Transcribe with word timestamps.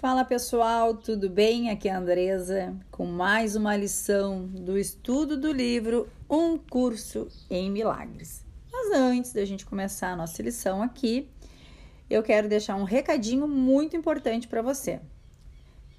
Fala 0.00 0.24
pessoal, 0.24 0.94
tudo 0.94 1.28
bem? 1.28 1.68
Aqui 1.68 1.86
é 1.86 1.92
a 1.92 1.98
Andresa 1.98 2.74
com 2.90 3.04
mais 3.04 3.54
uma 3.54 3.76
lição 3.76 4.46
do 4.46 4.78
estudo 4.78 5.36
do 5.36 5.52
livro 5.52 6.08
Um 6.26 6.56
Curso 6.56 7.28
em 7.50 7.70
Milagres. 7.70 8.42
Mas 8.72 8.96
antes 8.96 9.34
da 9.34 9.44
gente 9.44 9.66
começar 9.66 10.12
a 10.12 10.16
nossa 10.16 10.42
lição 10.42 10.82
aqui, 10.82 11.28
eu 12.08 12.22
quero 12.22 12.48
deixar 12.48 12.76
um 12.76 12.84
recadinho 12.84 13.46
muito 13.46 13.94
importante 13.94 14.48
para 14.48 14.62
você. 14.62 15.02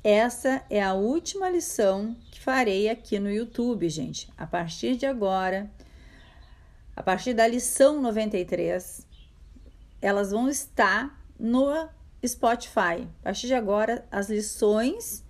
Essa 0.04 0.64
é 0.68 0.82
a 0.82 0.96
última 0.96 1.48
lição 1.48 2.18
que 2.32 2.42
farei 2.42 2.90
aqui 2.90 3.20
no 3.20 3.30
YouTube, 3.30 3.88
gente. 3.88 4.34
A 4.36 4.48
partir 4.48 4.96
de 4.96 5.06
agora, 5.06 5.70
a 6.96 7.04
partir 7.04 7.36
da 7.36 7.46
lição 7.46 8.02
93, 8.02 9.06
elas 10.02 10.32
vão 10.32 10.50
estar 10.50 11.24
no 11.40 11.88
Spotify. 12.26 13.08
A 13.22 13.24
partir 13.24 13.48
de 13.48 13.54
agora, 13.54 14.06
as 14.12 14.30
lições 14.30 15.24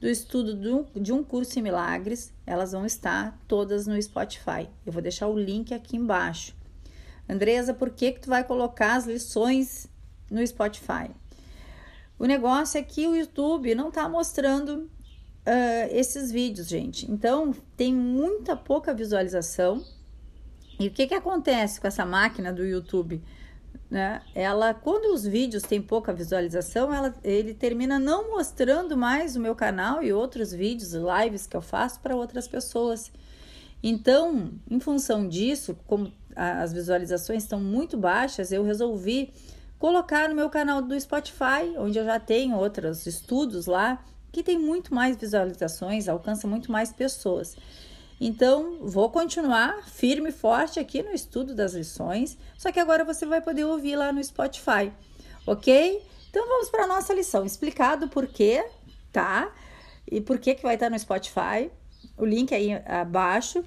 do 0.00 0.08
estudo 0.08 0.86
de 0.94 1.12
um 1.12 1.22
curso 1.22 1.58
em 1.58 1.62
milagres, 1.62 2.32
elas 2.46 2.72
vão 2.72 2.86
estar 2.86 3.38
todas 3.46 3.86
no 3.86 4.00
Spotify. 4.00 4.68
Eu 4.86 4.92
vou 4.92 5.02
deixar 5.02 5.28
o 5.28 5.38
link 5.38 5.74
aqui 5.74 5.96
embaixo. 5.96 6.56
Andresa, 7.28 7.74
por 7.74 7.90
que 7.90 8.12
que 8.12 8.20
tu 8.20 8.30
vai 8.30 8.42
colocar 8.42 8.94
as 8.94 9.04
lições 9.04 9.86
no 10.30 10.44
Spotify? 10.46 11.10
O 12.18 12.24
negócio 12.24 12.78
é 12.78 12.82
que 12.82 13.06
o 13.06 13.14
YouTube 13.14 13.74
não 13.74 13.88
está 13.88 14.08
mostrando 14.08 14.90
uh, 15.46 15.88
esses 15.90 16.32
vídeos, 16.32 16.68
gente. 16.68 17.10
Então, 17.10 17.54
tem 17.76 17.94
muita 17.94 18.56
pouca 18.56 18.92
visualização. 18.92 19.84
E 20.78 20.88
o 20.88 20.90
que 20.90 21.06
que 21.06 21.14
acontece 21.14 21.80
com 21.80 21.86
essa 21.86 22.04
máquina 22.04 22.52
do 22.52 22.64
YouTube? 22.64 23.22
Né? 23.90 24.22
Ela, 24.34 24.72
quando 24.72 25.12
os 25.12 25.24
vídeos 25.24 25.64
têm 25.64 25.82
pouca 25.82 26.12
visualização, 26.12 26.94
ela, 26.94 27.12
ele 27.24 27.52
termina 27.52 27.98
não 27.98 28.30
mostrando 28.30 28.96
mais 28.96 29.34
o 29.34 29.40
meu 29.40 29.54
canal 29.54 30.02
e 30.02 30.12
outros 30.12 30.52
vídeos, 30.52 30.92
lives 30.92 31.46
que 31.46 31.56
eu 31.56 31.62
faço 31.62 31.98
para 32.00 32.14
outras 32.14 32.46
pessoas. 32.46 33.10
Então, 33.82 34.52
em 34.70 34.78
função 34.78 35.26
disso, 35.26 35.76
como 35.86 36.12
as 36.36 36.72
visualizações 36.72 37.42
estão 37.42 37.60
muito 37.60 37.96
baixas, 37.96 38.52
eu 38.52 38.62
resolvi 38.62 39.32
colocar 39.78 40.28
no 40.28 40.34
meu 40.34 40.48
canal 40.48 40.80
do 40.80 40.98
Spotify, 41.00 41.74
onde 41.76 41.98
eu 41.98 42.04
já 42.04 42.20
tenho 42.20 42.56
outros 42.56 43.06
estudos 43.06 43.66
lá, 43.66 44.04
que 44.30 44.42
tem 44.42 44.58
muito 44.58 44.94
mais 44.94 45.16
visualizações, 45.16 46.08
alcança 46.08 46.46
muito 46.46 46.70
mais 46.70 46.92
pessoas. 46.92 47.56
Então, 48.20 48.80
vou 48.82 49.08
continuar 49.08 49.88
firme 49.88 50.28
e 50.28 50.32
forte 50.32 50.78
aqui 50.78 51.02
no 51.02 51.10
estudo 51.10 51.54
das 51.54 51.72
lições, 51.72 52.36
só 52.58 52.70
que 52.70 52.78
agora 52.78 53.02
você 53.02 53.24
vai 53.24 53.40
poder 53.40 53.64
ouvir 53.64 53.96
lá 53.96 54.12
no 54.12 54.22
Spotify, 54.22 54.92
ok? 55.46 56.02
Então, 56.28 56.46
vamos 56.46 56.68
para 56.68 56.84
a 56.84 56.86
nossa 56.86 57.14
lição, 57.14 57.46
explicado 57.46 58.08
por 58.08 58.26
quê, 58.26 58.62
tá? 59.10 59.50
E 60.06 60.20
por 60.20 60.38
que, 60.38 60.54
que 60.54 60.62
vai 60.62 60.74
estar 60.74 60.90
no 60.90 60.98
Spotify, 60.98 61.70
o 62.16 62.26
link 62.26 62.54
aí 62.54 62.72
abaixo. 62.84 63.64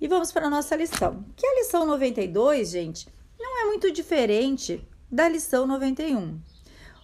E 0.00 0.08
vamos 0.08 0.32
para 0.32 0.46
a 0.46 0.50
nossa 0.50 0.74
lição, 0.74 1.24
que 1.36 1.46
a 1.46 1.54
lição 1.56 1.84
92, 1.84 2.70
gente, 2.70 3.06
não 3.38 3.62
é 3.62 3.64
muito 3.66 3.90
diferente 3.90 4.86
da 5.10 5.28
lição 5.28 5.66
91. 5.66 6.40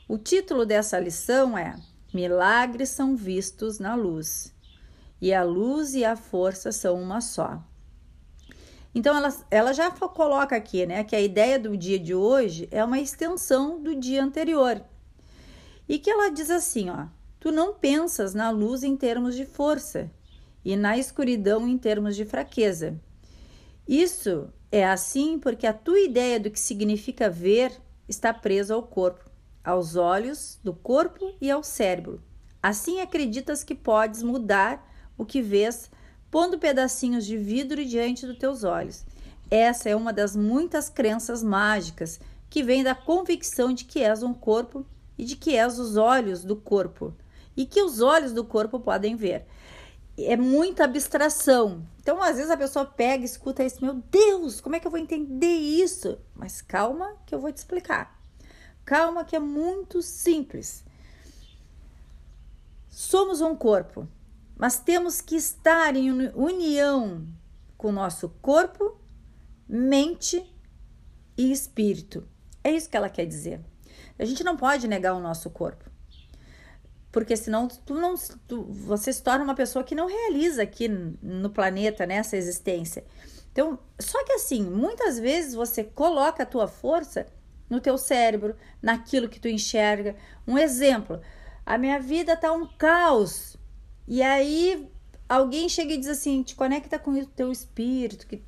O 0.08 0.16
título 0.16 0.64
dessa 0.64 0.98
lição 0.98 1.58
é 1.58 1.74
Milagres 2.12 2.90
são 2.90 3.16
vistos 3.16 3.78
na 3.78 3.94
luz 3.94 4.53
e 5.24 5.32
a 5.32 5.42
luz 5.42 5.94
e 5.94 6.04
a 6.04 6.16
força 6.16 6.70
são 6.70 7.00
uma 7.00 7.18
só. 7.22 7.58
Então 8.94 9.16
ela, 9.16 9.34
ela 9.50 9.72
já 9.72 9.90
coloca 9.90 10.54
aqui, 10.54 10.84
né, 10.84 11.02
que 11.02 11.16
a 11.16 11.20
ideia 11.20 11.58
do 11.58 11.74
dia 11.78 11.98
de 11.98 12.14
hoje 12.14 12.68
é 12.70 12.84
uma 12.84 13.00
extensão 13.00 13.82
do 13.82 13.94
dia 13.94 14.22
anterior. 14.22 14.84
E 15.88 15.98
que 15.98 16.10
ela 16.10 16.30
diz 16.30 16.50
assim, 16.50 16.90
ó: 16.90 17.06
Tu 17.40 17.50
não 17.50 17.72
pensas 17.72 18.34
na 18.34 18.50
luz 18.50 18.82
em 18.82 18.98
termos 18.98 19.34
de 19.34 19.46
força 19.46 20.10
e 20.62 20.76
na 20.76 20.98
escuridão 20.98 21.66
em 21.66 21.78
termos 21.78 22.16
de 22.16 22.26
fraqueza. 22.26 23.00
Isso 23.88 24.52
é 24.70 24.84
assim 24.84 25.38
porque 25.38 25.66
a 25.66 25.72
tua 25.72 26.00
ideia 26.00 26.38
do 26.38 26.50
que 26.50 26.60
significa 26.60 27.30
ver 27.30 27.72
está 28.06 28.34
presa 28.34 28.74
ao 28.74 28.82
corpo, 28.82 29.24
aos 29.64 29.96
olhos 29.96 30.60
do 30.62 30.74
corpo 30.74 31.32
e 31.40 31.50
ao 31.50 31.62
cérebro. 31.62 32.22
Assim 32.62 33.00
acreditas 33.00 33.64
que 33.64 33.74
podes 33.74 34.22
mudar 34.22 34.92
o 35.16 35.24
que 35.24 35.40
vês, 35.40 35.90
pondo 36.30 36.58
pedacinhos 36.58 37.24
de 37.24 37.36
vidro 37.36 37.84
diante 37.84 38.26
dos 38.26 38.38
teus 38.38 38.64
olhos. 38.64 39.04
Essa 39.50 39.88
é 39.88 39.96
uma 39.96 40.12
das 40.12 40.34
muitas 40.34 40.88
crenças 40.88 41.42
mágicas 41.42 42.18
que 42.50 42.62
vem 42.62 42.82
da 42.82 42.94
convicção 42.94 43.72
de 43.72 43.84
que 43.84 44.02
és 44.02 44.22
um 44.22 44.34
corpo 44.34 44.84
e 45.16 45.24
de 45.24 45.36
que 45.36 45.56
és 45.56 45.78
os 45.78 45.96
olhos 45.96 46.44
do 46.44 46.56
corpo 46.56 47.14
e 47.56 47.66
que 47.66 47.82
os 47.82 48.00
olhos 48.00 48.32
do 48.32 48.44
corpo 48.44 48.80
podem 48.80 49.16
ver. 49.16 49.46
É 50.16 50.36
muita 50.36 50.84
abstração. 50.84 51.86
Então, 52.00 52.22
às 52.22 52.36
vezes 52.36 52.50
a 52.50 52.56
pessoa 52.56 52.84
pega 52.84 53.24
escuta 53.24 53.64
isso, 53.64 53.84
meu 53.84 53.94
Deus, 54.10 54.60
como 54.60 54.76
é 54.76 54.80
que 54.80 54.86
eu 54.86 54.90
vou 54.90 55.00
entender 55.00 55.56
isso? 55.56 56.18
Mas 56.34 56.62
calma 56.62 57.16
que 57.26 57.34
eu 57.34 57.40
vou 57.40 57.52
te 57.52 57.56
explicar. 57.56 58.20
Calma 58.84 59.24
que 59.24 59.34
é 59.34 59.40
muito 59.40 60.02
simples. 60.02 60.84
Somos 62.88 63.40
um 63.40 63.56
corpo 63.56 64.06
mas 64.56 64.78
temos 64.78 65.20
que 65.20 65.36
estar 65.36 65.96
em 65.96 66.10
união 66.34 67.26
com 67.76 67.88
o 67.88 67.92
nosso 67.92 68.28
corpo, 68.40 68.98
mente 69.68 70.44
e 71.36 71.50
espírito. 71.52 72.26
É 72.62 72.70
isso 72.70 72.88
que 72.88 72.96
ela 72.96 73.10
quer 73.10 73.26
dizer. 73.26 73.60
A 74.18 74.24
gente 74.24 74.44
não 74.44 74.56
pode 74.56 74.86
negar 74.88 75.14
o 75.14 75.20
nosso 75.20 75.50
corpo. 75.50 75.90
Porque 77.10 77.36
senão 77.36 77.68
tu 77.68 77.94
não, 77.94 78.14
tu, 78.48 78.64
você 78.64 79.12
se 79.12 79.22
torna 79.22 79.44
uma 79.44 79.54
pessoa 79.54 79.84
que 79.84 79.94
não 79.94 80.08
realiza 80.08 80.62
aqui 80.62 80.88
no 80.88 81.50
planeta 81.50 82.06
nessa 82.06 82.34
né, 82.34 82.42
existência. 82.42 83.04
Então, 83.52 83.78
só 84.00 84.24
que 84.24 84.32
assim, 84.32 84.64
muitas 84.64 85.18
vezes 85.18 85.54
você 85.54 85.84
coloca 85.84 86.42
a 86.42 86.46
tua 86.46 86.66
força 86.66 87.26
no 87.70 87.80
teu 87.80 87.96
cérebro, 87.96 88.56
naquilo 88.82 89.28
que 89.28 89.38
tu 89.38 89.46
enxerga. 89.46 90.16
Um 90.46 90.58
exemplo, 90.58 91.20
a 91.64 91.78
minha 91.78 92.00
vida 92.00 92.36
tá 92.36 92.50
um 92.52 92.66
caos. 92.66 93.56
E 94.06 94.22
aí 94.22 94.88
alguém 95.28 95.68
chega 95.68 95.94
e 95.94 95.98
diz 95.98 96.08
assim: 96.08 96.42
te 96.42 96.54
conecta 96.54 96.98
com 96.98 97.12
o 97.12 97.26
teu 97.26 97.50
espírito, 97.50 98.26
que 98.26 98.42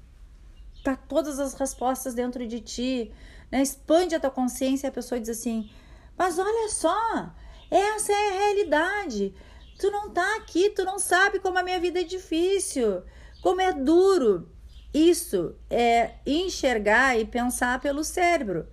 tá 0.84 0.96
todas 0.96 1.38
as 1.38 1.54
respostas 1.54 2.14
dentro 2.14 2.46
de 2.46 2.60
ti, 2.60 3.12
né? 3.50 3.62
Expande 3.62 4.14
a 4.14 4.20
tua 4.20 4.30
consciência 4.30 4.86
e 4.86 4.90
a 4.90 4.92
pessoa 4.92 5.20
diz 5.20 5.30
assim: 5.30 5.70
mas 6.16 6.38
olha 6.38 6.68
só, 6.68 7.34
essa 7.70 8.12
é 8.12 8.28
a 8.28 8.32
realidade. 8.32 9.34
Tu 9.78 9.90
não 9.90 10.10
tá 10.10 10.36
aqui, 10.36 10.70
tu 10.70 10.84
não 10.84 10.98
sabe 10.98 11.38
como 11.38 11.58
a 11.58 11.62
minha 11.62 11.78
vida 11.78 12.00
é 12.00 12.04
difícil, 12.04 13.02
como 13.42 13.60
é 13.60 13.72
duro. 13.72 14.50
Isso 14.94 15.54
é 15.68 16.14
enxergar 16.24 17.18
e 17.18 17.26
pensar 17.26 17.80
pelo 17.80 18.02
cérebro. 18.02 18.66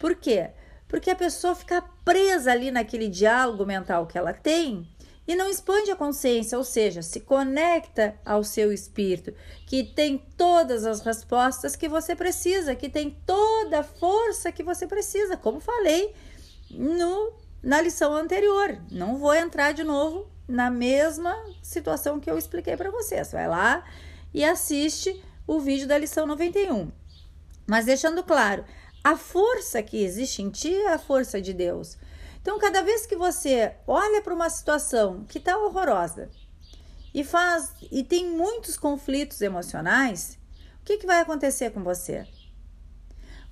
Por 0.00 0.14
quê? 0.14 0.50
Porque 0.88 1.10
a 1.10 1.16
pessoa 1.16 1.54
fica 1.54 1.82
presa 2.04 2.52
ali 2.52 2.70
naquele 2.70 3.08
diálogo 3.08 3.66
mental 3.66 4.06
que 4.06 4.16
ela 4.16 4.32
tem 4.32 4.88
e 5.26 5.34
não 5.34 5.50
expande 5.50 5.90
a 5.90 5.96
consciência, 5.96 6.56
ou 6.56 6.62
seja, 6.62 7.02
se 7.02 7.20
conecta 7.20 8.14
ao 8.24 8.44
seu 8.44 8.72
espírito, 8.72 9.34
que 9.66 9.82
tem 9.82 10.18
todas 10.36 10.84
as 10.84 11.00
respostas 11.00 11.74
que 11.74 11.88
você 11.88 12.14
precisa, 12.14 12.76
que 12.76 12.88
tem 12.88 13.10
toda 13.26 13.80
a 13.80 13.84
força 13.84 14.52
que 14.52 14.62
você 14.62 14.86
precisa, 14.86 15.36
como 15.36 15.58
falei 15.58 16.14
no, 16.70 17.32
na 17.62 17.80
lição 17.80 18.14
anterior. 18.14 18.78
Não 18.90 19.16
vou 19.16 19.34
entrar 19.34 19.72
de 19.72 19.82
novo 19.82 20.30
na 20.46 20.70
mesma 20.70 21.36
situação 21.60 22.20
que 22.20 22.30
eu 22.30 22.38
expliquei 22.38 22.76
para 22.76 22.90
vocês. 22.90 23.32
Vai 23.32 23.48
lá 23.48 23.84
e 24.32 24.44
assiste 24.44 25.20
o 25.46 25.58
vídeo 25.58 25.88
da 25.88 25.98
lição 25.98 26.26
91. 26.26 26.90
Mas 27.66 27.86
deixando 27.86 28.22
claro, 28.22 28.64
a 29.02 29.16
força 29.16 29.82
que 29.82 30.02
existe 30.02 30.42
em 30.42 30.50
ti 30.50 30.74
é 30.74 30.92
a 30.92 30.98
força 30.98 31.40
de 31.40 31.52
Deus. 31.52 31.96
Então, 32.46 32.60
cada 32.60 32.80
vez 32.80 33.04
que 33.04 33.16
você 33.16 33.74
olha 33.88 34.22
para 34.22 34.32
uma 34.32 34.48
situação 34.48 35.24
que 35.24 35.38
está 35.38 35.58
horrorosa 35.58 36.30
e 37.12 37.24
faz 37.24 37.72
e 37.90 38.04
tem 38.04 38.30
muitos 38.30 38.76
conflitos 38.76 39.40
emocionais, 39.40 40.38
o 40.80 40.84
que, 40.84 40.96
que 40.96 41.08
vai 41.08 41.20
acontecer 41.20 41.72
com 41.72 41.82
você? 41.82 42.24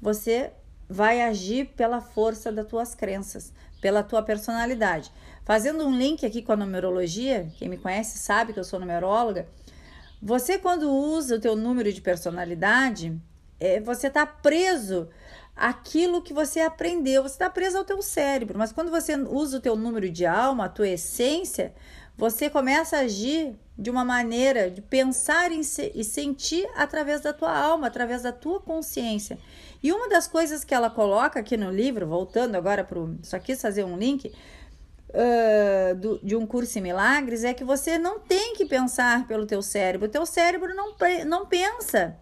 Você 0.01 0.53
vai 0.89 1.23
agir 1.23 1.73
pela 1.77 2.01
força 2.01 2.53
das 2.53 2.69
tuas 2.69 2.95
crenças, 2.95 3.53
pela 3.81 4.05
tua 4.05 4.23
personalidade. 4.23 5.11
Fazendo 5.45 5.85
um 5.85 5.99
link 5.99 6.25
aqui 6.25 6.41
com 6.41 6.53
a 6.53 6.57
numerologia, 6.57 7.51
quem 7.59 7.69
me 7.69 7.77
conhece 7.77 8.17
sabe 8.19 8.53
que 8.53 8.61
eu 8.61 8.65
sou 8.65 8.79
numeróloga. 8.79 9.49
Você 10.23 10.57
quando 10.57 10.89
usa 10.89 11.35
o 11.35 11.41
teu 11.41 11.57
número 11.57 11.93
de 11.93 12.01
personalidade, 12.01 13.21
é, 13.59 13.81
você 13.81 14.07
está 14.07 14.25
preso 14.25 15.09
aquilo 15.57 16.23
que 16.23 16.33
você 16.33 16.61
aprendeu. 16.61 17.23
Você 17.23 17.35
está 17.35 17.51
preso 17.51 17.79
ao 17.79 17.85
teu 17.85 18.03
cérebro, 18.03 18.59
mas 18.59 18.73
quando 18.73 18.91
você 18.91 19.15
usa 19.17 19.59
o 19.59 19.61
teu 19.61 19.77
número 19.77 20.11
de 20.11 20.27
alma, 20.27 20.67
a 20.67 20.69
tua 20.69 20.89
essência, 20.89 21.75
você 22.17 22.49
começa 22.49 22.97
a 22.97 23.01
agir 23.01 23.57
de 23.77 23.91
uma 23.91 24.05
maneira 24.05 24.71
de 24.71 24.81
pensar 24.81 25.51
e 25.51 26.05
sentir 26.05 26.65
através 26.77 27.21
da 27.21 27.33
tua 27.33 27.57
alma, 27.57 27.89
através 27.89 28.23
da 28.23 28.33
tua 28.33 28.61
consciência. 28.61 29.39
E 29.83 29.93
uma 29.93 30.09
das 30.09 30.29
coisas 30.29 30.65
que 30.65 30.73
ela 30.73 30.89
coloca 30.89 31.41
aqui 31.41 31.57
no 31.57 31.71
livro, 31.71 32.07
voltando 32.07 32.55
agora 32.55 32.85
para. 32.85 33.01
Só 33.23 33.39
quis 33.39 33.61
fazer 33.61 33.85
um 33.85 33.97
link. 33.97 34.33
uh, 35.11 35.95
do, 35.97 36.19
de 36.23 36.37
um 36.37 36.47
curso 36.47 36.79
em 36.79 36.83
milagres 36.83 37.45
é 37.45 37.53
que 37.53 37.65
você 37.65 37.99
não 37.99 38.19
tem 38.19 38.55
que 38.55 38.65
pensar 38.65 39.27
pelo 39.27 39.47
teu 39.47 39.61
cérebro. 39.61 40.09
O 40.09 40.11
teu 40.11 40.25
cérebro 40.25 40.75
não, 40.75 40.95
não 41.27 41.47
pensa. 41.47 42.17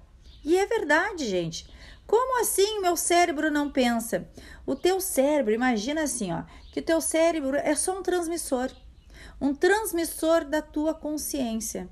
E 0.45 0.57
é 0.57 0.67
verdade, 0.67 1.27
gente. 1.29 1.67
Como 2.13 2.43
assim 2.43 2.79
meu 2.79 2.95
cérebro 2.95 3.51
não 3.51 3.71
pensa? 3.71 4.29
O 4.67 4.77
teu 4.77 5.01
cérebro, 5.01 5.55
imagina 5.55 6.03
assim, 6.03 6.31
ó, 6.31 6.43
que 6.71 6.81
o 6.81 6.83
teu 6.83 7.01
cérebro 7.01 7.57
é 7.57 7.75
só 7.75 7.99
um 7.99 8.03
transmissor. 8.03 8.71
Um 9.41 9.55
transmissor 9.55 10.45
da 10.45 10.61
tua 10.61 10.93
consciência. 10.93 11.89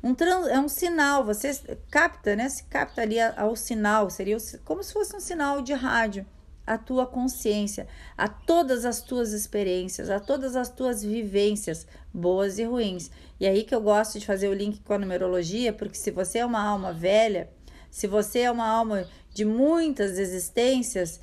Um 0.00 0.14
trans, 0.14 0.46
é 0.46 0.60
um 0.60 0.68
sinal, 0.68 1.24
você 1.24 1.60
capta, 1.90 2.36
né? 2.36 2.48
Se 2.48 2.62
capta 2.66 3.02
ali 3.02 3.18
ao 3.20 3.56
sinal, 3.56 4.08
seria 4.10 4.36
como 4.64 4.80
se 4.80 4.92
fosse 4.92 5.16
um 5.16 5.18
sinal 5.18 5.60
de 5.60 5.72
rádio 5.72 6.24
a 6.64 6.78
tua 6.78 7.04
consciência, 7.04 7.88
a 8.16 8.28
todas 8.28 8.84
as 8.84 9.02
tuas 9.02 9.32
experiências, 9.32 10.08
a 10.08 10.20
todas 10.20 10.54
as 10.54 10.68
tuas 10.68 11.02
vivências, 11.02 11.84
boas 12.14 12.60
e 12.60 12.64
ruins. 12.64 13.10
E 13.40 13.46
aí 13.46 13.64
que 13.64 13.74
eu 13.74 13.80
gosto 13.80 14.20
de 14.20 14.26
fazer 14.26 14.46
o 14.48 14.54
link 14.54 14.80
com 14.82 14.92
a 14.92 14.98
numerologia, 14.98 15.72
porque 15.72 15.96
se 15.96 16.12
você 16.12 16.38
é 16.38 16.46
uma 16.46 16.62
alma 16.62 16.92
velha, 16.92 17.50
se 17.90 18.06
você 18.06 18.40
é 18.40 18.50
uma 18.50 18.66
alma 18.66 19.06
de 19.32 19.44
muitas 19.44 20.18
existências, 20.18 21.20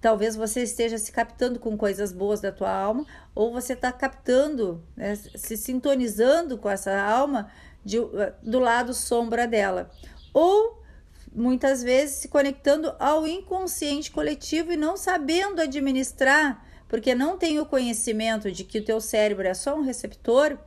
talvez 0.00 0.36
você 0.36 0.62
esteja 0.62 0.98
se 0.98 1.10
captando 1.10 1.58
com 1.58 1.76
coisas 1.76 2.12
boas 2.12 2.40
da 2.40 2.52
tua 2.52 2.70
alma, 2.70 3.04
ou 3.34 3.52
você 3.52 3.72
está 3.72 3.90
captando, 3.90 4.82
né, 4.96 5.16
se 5.16 5.56
sintonizando 5.56 6.58
com 6.58 6.70
essa 6.70 7.00
alma 7.00 7.50
de, 7.84 7.98
do 8.42 8.58
lado 8.58 8.92
sombra 8.94 9.46
dela. 9.46 9.90
Ou 10.32 10.82
muitas 11.34 11.82
vezes 11.82 12.16
se 12.16 12.28
conectando 12.28 12.94
ao 12.98 13.26
inconsciente 13.26 14.10
coletivo 14.10 14.72
e 14.72 14.76
não 14.76 14.96
sabendo 14.96 15.60
administrar, 15.60 16.64
porque 16.88 17.14
não 17.14 17.36
tem 17.36 17.58
o 17.58 17.66
conhecimento 17.66 18.50
de 18.50 18.64
que 18.64 18.78
o 18.78 18.84
teu 18.84 19.00
cérebro 19.00 19.46
é 19.46 19.54
só 19.54 19.76
um 19.76 19.82
receptor, 19.82 20.58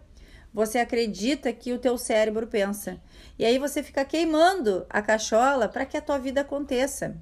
você 0.53 0.79
acredita 0.79 1.51
que 1.53 1.73
o 1.73 1.79
teu 1.79 1.97
cérebro 1.97 2.47
pensa. 2.47 2.99
E 3.37 3.45
aí 3.45 3.57
você 3.57 3.81
fica 3.83 4.03
queimando 4.03 4.85
a 4.89 5.01
cachola 5.01 5.67
para 5.67 5.85
que 5.85 5.97
a 5.97 6.01
tua 6.01 6.17
vida 6.17 6.41
aconteça. 6.41 7.15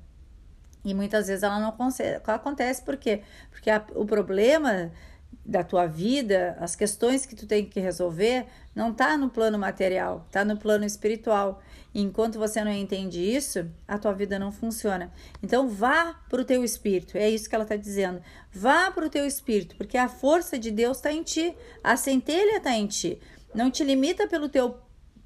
E 0.84 0.94
muitas 0.94 1.28
vezes 1.28 1.44
ela 1.44 1.60
não 1.60 1.76
acontece, 2.28 2.82
por 2.82 2.96
quê? 2.96 3.22
Porque 3.52 3.70
a, 3.70 3.84
o 3.94 4.06
problema 4.06 4.92
da 5.46 5.64
tua 5.64 5.86
vida, 5.86 6.58
as 6.60 6.76
questões 6.76 7.26
que 7.26 7.36
tu 7.36 7.46
tem 7.46 7.66
que 7.66 7.80
resolver, 7.80 8.46
não 8.76 8.94
tá 8.94 9.18
no 9.18 9.30
plano 9.30 9.58
material, 9.58 10.26
tá 10.32 10.44
no 10.46 10.58
plano 10.58 10.86
espiritual. 10.86 11.62
Enquanto 12.00 12.38
você 12.38 12.64
não 12.64 12.72
entende 12.72 13.20
isso, 13.20 13.68
a 13.88 13.98
tua 13.98 14.14
vida 14.14 14.38
não 14.38 14.52
funciona. 14.52 15.12
Então 15.42 15.68
vá 15.68 16.14
para 16.30 16.40
o 16.40 16.46
teu 16.46 16.64
espírito. 16.64 17.18
É 17.18 17.28
isso 17.28 17.50
que 17.50 17.56
ela 17.56 17.64
está 17.64 17.76
dizendo. 17.76 18.22
Vá 18.52 18.92
para 18.92 19.08
o 19.08 19.10
teu 19.10 19.26
espírito, 19.26 19.76
porque 19.76 19.98
a 19.98 20.08
força 20.08 20.60
de 20.60 20.70
Deus 20.70 20.98
está 20.98 21.12
em 21.12 21.24
ti, 21.24 21.58
a 21.84 21.98
centelha 21.98 22.58
está 22.58 22.72
em 22.72 22.86
ti. 22.86 23.20
Não 23.52 23.72
te 23.72 23.84
limita 23.84 24.28
pelo 24.28 24.48
teu 24.48 24.78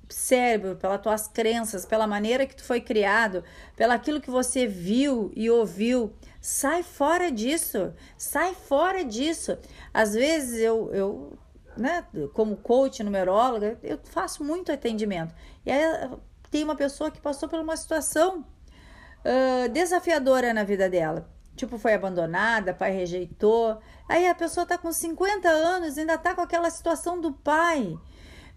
cérebro, 0.08 0.78
pelas 0.78 1.02
tuas 1.02 1.28
crenças, 1.28 1.86
pela 1.86 2.08
maneira 2.08 2.46
que 2.46 2.56
tu 2.56 2.64
foi 2.64 2.80
criado, 2.80 3.44
pelo 3.76 3.92
aquilo 3.92 4.22
que 4.22 4.32
você 4.32 4.66
viu 4.66 5.30
e 5.36 5.50
ouviu. 5.50 6.14
Sai 6.40 6.84
fora 6.84 7.30
disso, 7.30 7.94
sai 8.18 8.56
fora 8.56 9.04
disso. 9.04 9.58
Às 9.94 10.14
vezes 10.14 10.62
eu, 10.62 10.90
eu 10.94 11.38
né, 11.76 12.06
como 12.34 12.56
coach, 12.56 13.04
numeróloga, 13.04 13.78
eu 13.84 14.00
faço 14.06 14.42
muito 14.42 14.72
atendimento. 14.72 15.36
E 15.66 15.72
aí 15.72 16.10
tem 16.52 16.64
uma 16.64 16.76
pessoa 16.76 17.10
que 17.10 17.20
passou 17.20 17.50
por 17.50 17.60
uma 17.60 17.76
situação 17.76 18.46
uh, 19.26 19.70
desafiadora 19.70 20.54
na 20.54 20.64
vida 20.64 20.90
dela. 20.90 21.28
Tipo, 21.56 21.78
foi 21.78 21.94
abandonada, 21.94 22.74
pai 22.74 22.92
rejeitou. 22.92 23.80
Aí 24.08 24.28
a 24.28 24.36
pessoa 24.36 24.66
tá 24.66 24.78
com 24.78 24.92
50 24.92 25.50
anos, 25.50 25.98
ainda 25.98 26.18
tá 26.18 26.36
com 26.36 26.42
aquela 26.42 26.70
situação 26.70 27.20
do 27.20 27.34
pai 27.34 27.98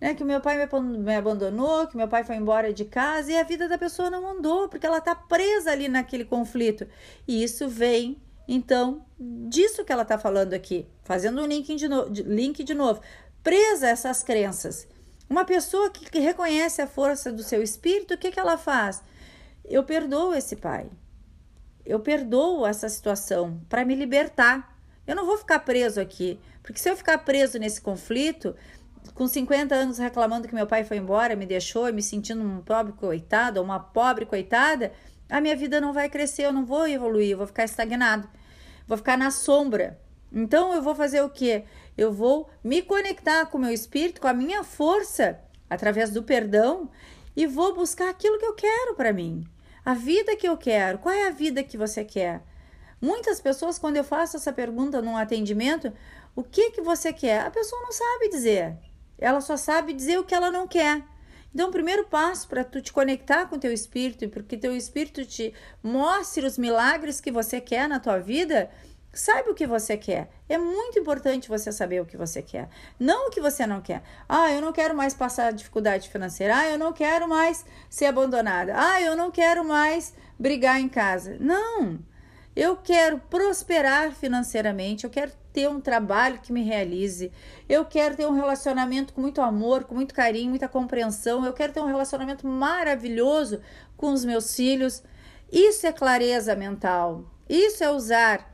né? 0.05 0.15
Que 0.15 0.23
meu 0.23 0.39
pai 0.39 0.69
me 0.83 1.17
abandonou, 1.17 1.87
que 1.87 1.97
meu 1.97 2.07
pai 2.07 2.25
foi 2.25 2.37
embora 2.37 2.75
de 2.75 2.85
casa 2.85 3.33
e 3.33 3.39
a 3.39 3.43
vida 3.43 3.67
da 3.67 3.79
pessoa 3.79 4.11
não 4.11 4.29
andou, 4.29 4.69
porque 4.69 4.87
ela 4.87 4.99
está 4.99 5.15
presa 5.15 5.71
ali 5.71 5.89
naquele 5.89 6.27
conflito. 6.27 6.87
E 7.27 7.43
isso 7.43 7.69
vem, 7.69 8.21
então, 8.47 9.05
disso 9.19 9.83
que 9.83 9.91
ela 9.91 10.03
está 10.03 10.19
falando 10.19 10.53
aqui, 10.53 10.87
fazendo 11.03 11.41
um 11.41 11.47
link 11.47 11.75
de, 11.75 11.89
no, 11.89 12.05
link 12.09 12.63
de 12.63 12.75
novo. 12.75 13.01
Presa 13.43 13.89
essas 13.89 14.23
crenças. 14.23 14.87
Uma 15.29 15.45
pessoa 15.45 15.91
que, 15.91 16.11
que 16.11 16.19
reconhece 16.19 16.83
a 16.83 16.87
força 16.87 17.33
do 17.33 17.43
seu 17.43 17.63
espírito, 17.63 18.15
o 18.15 18.19
que, 18.19 18.31
que 18.31 18.41
ela 18.41 18.59
faz? 18.59 19.03
Eu 19.65 19.83
perdoo 19.83 20.35
esse 20.35 20.57
pai. 20.57 20.89
Eu 21.85 22.01
perdoo 22.01 22.67
essa 22.67 22.89
situação 22.89 23.61
para 23.69 23.85
me 23.85 23.95
libertar. 23.95 24.77
Eu 25.07 25.17
não 25.17 25.27
vou 25.27 25.37
ficar 25.37 25.61
preso 25.61 26.01
aqui, 26.01 26.41
porque 26.63 26.79
se 26.79 26.89
eu 26.89 26.97
ficar 26.97 27.19
preso 27.19 27.59
nesse 27.59 27.81
conflito, 27.81 28.55
com 29.15 29.27
50 29.27 29.75
anos 29.75 29.99
reclamando 29.99 30.49
que 30.49 30.55
meu 30.55 30.67
pai 30.67 30.85
foi 30.85 30.97
embora, 30.97 31.37
me 31.37 31.45
deixou, 31.45 31.93
me 31.93 32.03
sentindo 32.03 32.43
um 32.43 32.63
pobre 32.63 32.93
coitado, 32.93 33.61
uma 33.61 33.79
pobre 33.79 34.25
coitada, 34.25 34.93
a 35.29 35.41
minha 35.41 35.57
vida 35.57 35.81
não 35.81 35.93
vai 35.93 36.09
crescer, 36.09 36.45
eu 36.45 36.53
não 36.53 36.65
vou 36.65 36.87
evoluir, 36.87 37.31
eu 37.31 37.39
vou 37.39 37.47
ficar 37.47 37.65
estagnado, 37.65 38.29
vou 38.87 38.97
ficar 38.97 39.19
na 39.19 39.31
sombra. 39.31 39.99
Então 40.33 40.73
eu 40.73 40.83
vou 40.83 40.95
fazer 40.95 41.23
o 41.23 41.29
quê? 41.29 41.65
Eu 41.97 42.13
vou 42.13 42.49
me 42.63 42.83
conectar 42.83 43.47
com 43.47 43.59
o 43.59 43.61
meu 43.61 43.71
espírito, 43.71 44.21
com 44.21 44.29
a 44.29 44.35
minha 44.35 44.65
força, 44.65 45.39
através 45.69 46.11
do 46.11 46.23
perdão, 46.23 46.91
e 47.37 47.47
vou 47.47 47.75
buscar 47.75 48.09
aquilo 48.09 48.39
que 48.39 48.47
eu 48.47 48.55
quero 48.55 48.95
para 48.95 49.13
mim. 49.13 49.45
A 49.85 49.95
vida 49.95 50.37
que 50.37 50.49
eu 50.49 50.57
quero. 50.57 50.99
Qual 50.99 51.15
é 51.15 51.27
a 51.27 51.31
vida 51.31 51.63
que 51.63 51.77
você 51.77 52.05
quer? 52.05 52.43
Muitas 53.01 53.41
pessoas, 53.41 53.79
quando 53.79 53.97
eu 53.97 54.05
faço 54.05 54.37
essa 54.37 54.53
pergunta 54.53 55.03
num 55.03 55.17
atendimento, 55.17 55.93
o 56.35 56.43
que 56.43 56.71
que 56.71 56.81
você 56.81 57.13
quer? 57.13 57.41
A 57.43 57.51
pessoa 57.51 57.83
não 57.83 57.93
sabe 57.93 58.31
dizer. 58.31 58.77
Ela 59.19 59.41
só 59.41 59.57
sabe 59.57 59.93
dizer 59.93 60.19
o 60.19 60.25
que 60.25 60.35
ela 60.35 60.51
não 60.51 60.67
quer. 60.67 61.03
Então, 61.55 61.69
o 61.69 61.73
primeiro 61.73 62.05
passo 62.07 62.49
para 62.49 62.65
tu 62.65 62.81
te 62.81 62.93
conectar 62.93 63.47
com 63.47 63.59
teu 63.59 63.73
espírito 63.73 64.25
e 64.25 64.29
para 64.29 64.43
que 64.43 64.57
teu 64.57 64.75
espírito 64.75 65.25
te 65.25 65.55
mostre 65.83 66.45
os 66.45 66.59
milagres 66.59 67.21
que 67.21 67.31
você 67.31 67.61
quer 67.61 67.89
na 67.89 68.01
tua 68.01 68.19
vida, 68.19 68.69
saiba 69.19 69.51
o 69.51 69.55
que 69.55 69.67
você 69.67 69.97
quer. 69.97 70.29
É 70.49 70.59
muito 70.59 70.99
importante 70.99 71.49
você 71.49 71.73
saber 71.73 72.01
o 72.01 72.07
que 72.07 72.17
você 72.17 72.43
quer, 72.43 72.69
não 72.99 73.29
o 73.29 73.31
que 73.31 73.41
você 73.41 73.67
não 73.67 73.81
quer. 73.81 74.03
Ah, 74.29 74.53
eu 74.53 74.61
não 74.61 74.73
quero 74.73 74.95
mais 74.95 75.15
passar 75.15 75.53
dificuldade 75.53 76.09
financeira. 76.09 76.57
Ah, 76.57 76.69
eu 76.69 76.79
não 76.79 76.93
quero 76.93 77.29
mais 77.29 77.65
ser 77.89 78.07
abandonada. 78.07 78.75
Ah, 78.77 79.01
eu 79.01 79.17
não 79.17 79.31
quero 79.31 79.65
mais 79.65 80.15
brigar 80.39 80.81
em 80.81 80.89
casa. 80.89 81.37
Não. 81.41 81.99
Eu 82.57 82.77
quero 82.77 83.19
prosperar 83.19 84.13
financeiramente, 84.13 85.03
eu 85.03 85.11
quero 85.11 85.33
ter 85.53 85.69
um 85.69 85.81
trabalho 85.81 86.39
que 86.41 86.53
me 86.53 86.63
realize, 86.63 87.33
eu 87.69 87.85
quero 87.85 88.17
ter 88.17 88.27
um 88.27 88.33
relacionamento 88.33 89.13
com 89.13 89.21
muito 89.21 89.41
amor, 89.41 89.85
com 89.85 89.95
muito 89.95 90.15
carinho, 90.15 90.51
muita 90.51 90.69
compreensão, 90.69 91.45
eu 91.45 91.53
quero 91.53 91.73
ter 91.73 91.81
um 91.81 91.87
relacionamento 91.87 92.47
maravilhoso 92.47 93.61
com 93.97 94.13
os 94.13 94.25
meus 94.25 94.55
filhos. 94.55 95.03
Isso 95.51 95.85
é 95.85 95.93
clareza 95.93 96.55
mental, 96.55 97.25
isso 97.49 97.83
é 97.83 97.91
usar 97.91 98.54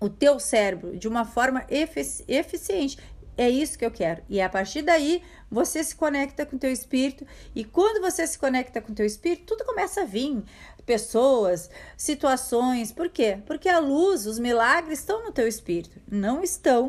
o 0.00 0.08
teu 0.08 0.40
cérebro 0.40 0.96
de 0.96 1.06
uma 1.06 1.24
forma 1.24 1.64
efici 1.68 2.24
eficiente. 2.26 2.98
É 3.36 3.48
isso 3.48 3.78
que 3.78 3.84
eu 3.84 3.90
quero. 3.90 4.22
E 4.28 4.40
a 4.40 4.48
partir 4.48 4.82
daí, 4.82 5.22
você 5.50 5.82
se 5.84 5.94
conecta 5.94 6.44
com 6.44 6.56
o 6.56 6.58
teu 6.58 6.70
espírito. 6.70 7.26
E 7.54 7.64
quando 7.64 8.00
você 8.00 8.26
se 8.26 8.38
conecta 8.38 8.82
com 8.82 8.92
o 8.92 8.94
teu 8.94 9.06
espírito, 9.06 9.44
tudo 9.46 9.64
começa 9.64 10.02
a 10.02 10.04
vir 10.04 10.42
pessoas, 10.84 11.70
situações. 11.96 12.92
Por 12.92 13.08
quê? 13.08 13.38
Porque 13.46 13.68
a 13.68 13.78
luz, 13.78 14.26
os 14.26 14.38
milagres 14.38 14.98
estão 14.98 15.22
no 15.22 15.32
teu 15.32 15.46
espírito, 15.46 16.00
não 16.10 16.42
estão 16.42 16.88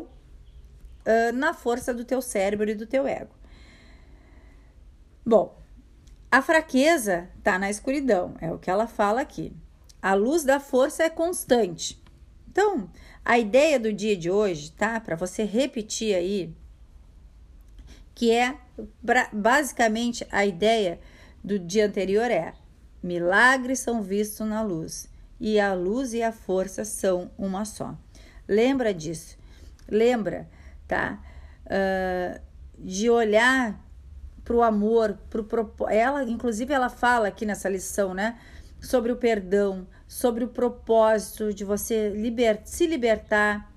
uh, 1.06 1.32
na 1.32 1.54
força 1.54 1.94
do 1.94 2.04
teu 2.04 2.20
cérebro 2.20 2.68
e 2.68 2.74
do 2.74 2.86
teu 2.86 3.06
ego. 3.06 3.34
Bom, 5.24 5.56
a 6.30 6.42
fraqueza 6.42 7.30
está 7.38 7.58
na 7.58 7.70
escuridão, 7.70 8.34
é 8.40 8.50
o 8.50 8.58
que 8.58 8.68
ela 8.68 8.86
fala 8.86 9.20
aqui. 9.20 9.56
A 10.00 10.14
luz 10.14 10.42
da 10.42 10.58
força 10.58 11.04
é 11.04 11.08
constante. 11.08 12.01
Então, 12.52 12.90
a 13.24 13.38
ideia 13.38 13.80
do 13.80 13.90
dia 13.90 14.14
de 14.14 14.30
hoje, 14.30 14.70
tá? 14.72 15.00
Para 15.00 15.16
você 15.16 15.42
repetir 15.42 16.14
aí, 16.14 16.54
que 18.14 18.30
é 18.30 18.58
basicamente 19.32 20.26
a 20.30 20.44
ideia 20.44 21.00
do 21.42 21.58
dia 21.58 21.86
anterior 21.86 22.30
é 22.30 22.52
Milagres 23.02 23.80
são 23.80 24.00
vistos 24.00 24.46
na 24.46 24.62
luz, 24.62 25.08
e 25.40 25.58
a 25.58 25.74
luz 25.74 26.12
e 26.12 26.22
a 26.22 26.30
força 26.30 26.84
são 26.84 27.32
uma 27.36 27.64
só. 27.64 27.96
Lembra 28.46 28.94
disso. 28.94 29.36
Lembra, 29.88 30.48
tá? 30.86 31.20
Uh, 31.66 32.40
de 32.78 33.10
olhar 33.10 33.80
para 34.44 34.54
o 34.54 34.62
amor, 34.62 35.18
pro 35.28 35.48
ela, 35.88 36.22
inclusive, 36.22 36.72
ela 36.72 36.88
fala 36.88 37.28
aqui 37.28 37.44
nessa 37.44 37.68
lição, 37.68 38.14
né? 38.14 38.38
Sobre 38.82 39.12
o 39.12 39.16
perdão, 39.16 39.86
sobre 40.06 40.44
o 40.44 40.48
propósito 40.48 41.54
de 41.54 41.64
você 41.64 42.10
liber, 42.10 42.60
se 42.64 42.86
libertar 42.86 43.72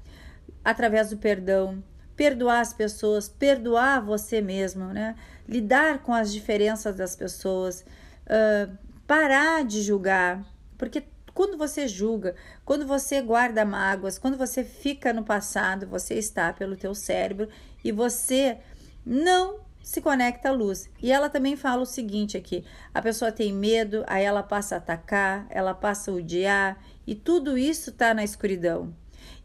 através 0.63 1.11
do 1.11 1.17
perdão, 1.17 1.81
perdoar 2.15 2.59
as 2.59 2.73
pessoas, 2.73 3.29
perdoar 3.29 4.01
você 4.01 4.41
mesmo, 4.41 4.85
né? 4.87 5.15
Lidar 5.47 5.99
com 6.01 6.13
as 6.13 6.33
diferenças 6.33 6.95
das 6.95 7.15
pessoas, 7.15 7.85
uh, 8.25 8.75
parar 9.05 9.63
de 9.63 9.81
julgar, 9.81 10.43
porque 10.77 11.03
quando 11.33 11.57
você 11.57 11.87
julga, 11.87 12.33
quando 12.63 12.87
você 12.87 13.21
guarda 13.21 13.65
mágoas, 13.65 14.17
quando 14.17 14.37
você 14.37 14.63
fica 14.63 15.11
no 15.11 15.23
passado, 15.23 15.85
você 15.85 16.15
está 16.15 16.51
pelo 16.53 16.77
teu 16.77 16.95
cérebro 16.95 17.49
e 17.83 17.91
você 17.91 18.57
não 19.05 19.64
se 19.85 20.01
conecta 20.01 20.49
à 20.49 20.51
luz. 20.51 20.89
E 20.99 21.11
ela 21.11 21.29
também 21.29 21.55
fala 21.55 21.83
o 21.83 21.85
seguinte 21.85 22.35
aqui: 22.35 22.65
a 22.91 23.01
pessoa 23.01 23.31
tem 23.31 23.53
medo, 23.53 24.03
aí 24.07 24.23
ela 24.23 24.41
passa 24.41 24.75
a 24.75 24.77
atacar, 24.79 25.45
ela 25.49 25.75
passa 25.75 26.09
a 26.09 26.15
odiar, 26.15 26.77
e 27.05 27.13
tudo 27.13 27.55
isso 27.55 27.91
está 27.91 28.11
na 28.11 28.23
escuridão. 28.23 28.93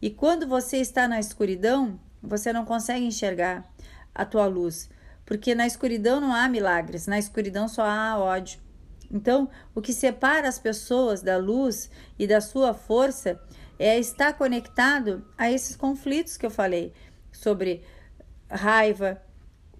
E 0.01 0.09
quando 0.09 0.47
você 0.47 0.77
está 0.77 1.07
na 1.07 1.19
escuridão, 1.19 1.99
você 2.21 2.51
não 2.51 2.65
consegue 2.65 3.05
enxergar 3.05 3.71
a 4.15 4.25
tua 4.25 4.47
luz, 4.47 4.89
porque 5.25 5.53
na 5.53 5.67
escuridão 5.67 6.19
não 6.19 6.33
há 6.33 6.49
milagres, 6.49 7.05
na 7.05 7.19
escuridão 7.19 7.67
só 7.67 7.83
há 7.83 8.17
ódio. 8.17 8.59
Então, 9.11 9.47
o 9.75 9.81
que 9.81 9.93
separa 9.93 10.47
as 10.47 10.57
pessoas 10.57 11.21
da 11.21 11.37
luz 11.37 11.91
e 12.17 12.25
da 12.25 12.41
sua 12.41 12.73
força 12.73 13.39
é 13.77 13.99
estar 13.99 14.33
conectado 14.33 15.23
a 15.37 15.51
esses 15.51 15.75
conflitos 15.75 16.35
que 16.35 16.45
eu 16.45 16.51
falei 16.51 16.93
sobre 17.31 17.83
raiva, 18.49 19.21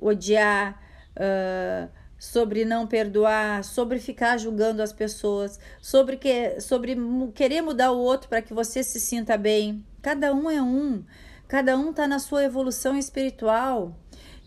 odiar, 0.01 0.81
uh, 1.15 1.89
sobre 2.22 2.63
não 2.63 2.86
perdoar, 2.86 3.63
sobre 3.63 3.98
ficar 3.98 4.38
julgando 4.38 4.84
as 4.84 4.93
pessoas, 4.93 5.60
sobre, 5.81 6.17
que, 6.17 6.62
sobre 6.62 6.96
querer 7.34 7.63
mudar 7.63 7.91
o 7.91 7.98
outro 7.98 8.29
para 8.29 8.43
que 8.43 8.53
você 8.53 8.84
se 8.84 9.00
sinta 9.00 9.36
bem. 9.36 9.84
Cada 10.03 10.31
um 10.31 10.48
é 10.48 10.62
um, 10.62 11.03
cada 11.48 11.75
um 11.75 11.89
está 11.89 12.08
na 12.08 12.20
sua 12.20 12.43
evolução 12.43 12.96
espiritual. 12.96 13.98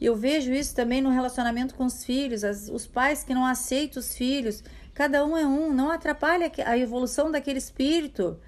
Eu 0.00 0.14
vejo 0.14 0.52
isso 0.52 0.72
também 0.72 1.00
no 1.00 1.10
relacionamento 1.10 1.74
com 1.74 1.84
os 1.84 2.04
filhos, 2.04 2.44
as, 2.44 2.68
os 2.68 2.86
pais 2.86 3.24
que 3.24 3.34
não 3.34 3.44
aceitam 3.44 3.98
os 4.00 4.14
filhos. 4.14 4.62
Cada 4.94 5.24
um 5.24 5.36
é 5.36 5.44
um, 5.44 5.72
não 5.72 5.90
atrapalha 5.90 6.52
a 6.64 6.78
evolução 6.78 7.28
daquele 7.28 7.58
espírito. 7.58 8.38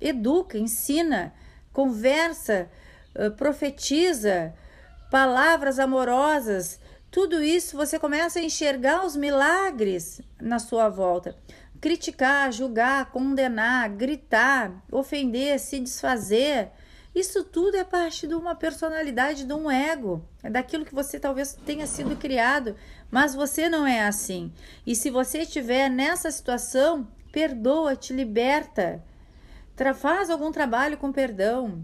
Educa, 0.00 0.58
ensina, 0.58 1.34
conversa, 1.72 2.70
uh, 3.16 3.32
profetiza, 3.32 4.54
palavras 5.10 5.78
amorosas. 5.78 6.80
Tudo 7.10 7.42
isso 7.42 7.76
você 7.76 7.98
começa 7.98 8.38
a 8.38 8.42
enxergar 8.42 9.04
os 9.04 9.16
milagres 9.16 10.20
na 10.40 10.58
sua 10.58 10.88
volta. 10.88 11.36
Criticar, 11.80 12.52
julgar, 12.52 13.10
condenar, 13.10 13.88
gritar, 13.90 14.84
ofender, 14.90 15.58
se 15.58 15.78
desfazer 15.80 16.70
isso 17.16 17.42
tudo 17.42 17.78
é 17.78 17.82
parte 17.82 18.26
de 18.26 18.34
uma 18.34 18.54
personalidade, 18.54 19.46
de 19.46 19.52
um 19.54 19.70
ego, 19.70 20.22
é 20.42 20.50
daquilo 20.50 20.84
que 20.84 20.94
você 20.94 21.18
talvez 21.18 21.54
tenha 21.64 21.86
sido 21.86 22.14
criado, 22.14 22.76
mas 23.10 23.34
você 23.34 23.70
não 23.70 23.86
é 23.86 24.02
assim. 24.02 24.52
E 24.86 24.94
se 24.94 25.08
você 25.08 25.38
estiver 25.38 25.88
nessa 25.88 26.30
situação, 26.30 27.08
perdoa, 27.32 27.96
te 27.96 28.12
liberta. 28.12 29.02
Faz 29.94 30.28
algum 30.28 30.52
trabalho 30.52 30.98
com 30.98 31.10
perdão. 31.10 31.82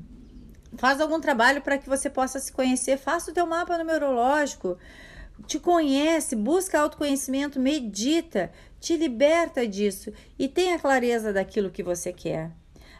Faz 0.76 1.00
algum 1.00 1.20
trabalho 1.20 1.60
para 1.60 1.78
que 1.78 1.88
você 1.88 2.08
possa 2.08 2.38
se 2.38 2.52
conhecer. 2.52 2.96
Faça 2.96 3.30
o 3.30 3.34
teu 3.34 3.46
mapa 3.46 3.76
numerológico. 3.76 4.78
Te 5.46 5.58
conhece, 5.58 6.36
busca 6.36 6.78
autoconhecimento, 6.78 7.58
medita, 7.58 8.52
te 8.78 8.96
liberta 8.96 9.66
disso 9.66 10.12
e 10.38 10.48
tenha 10.48 10.78
clareza 10.78 11.32
daquilo 11.32 11.70
que 11.70 11.82
você 11.82 12.12
quer. 12.12 12.50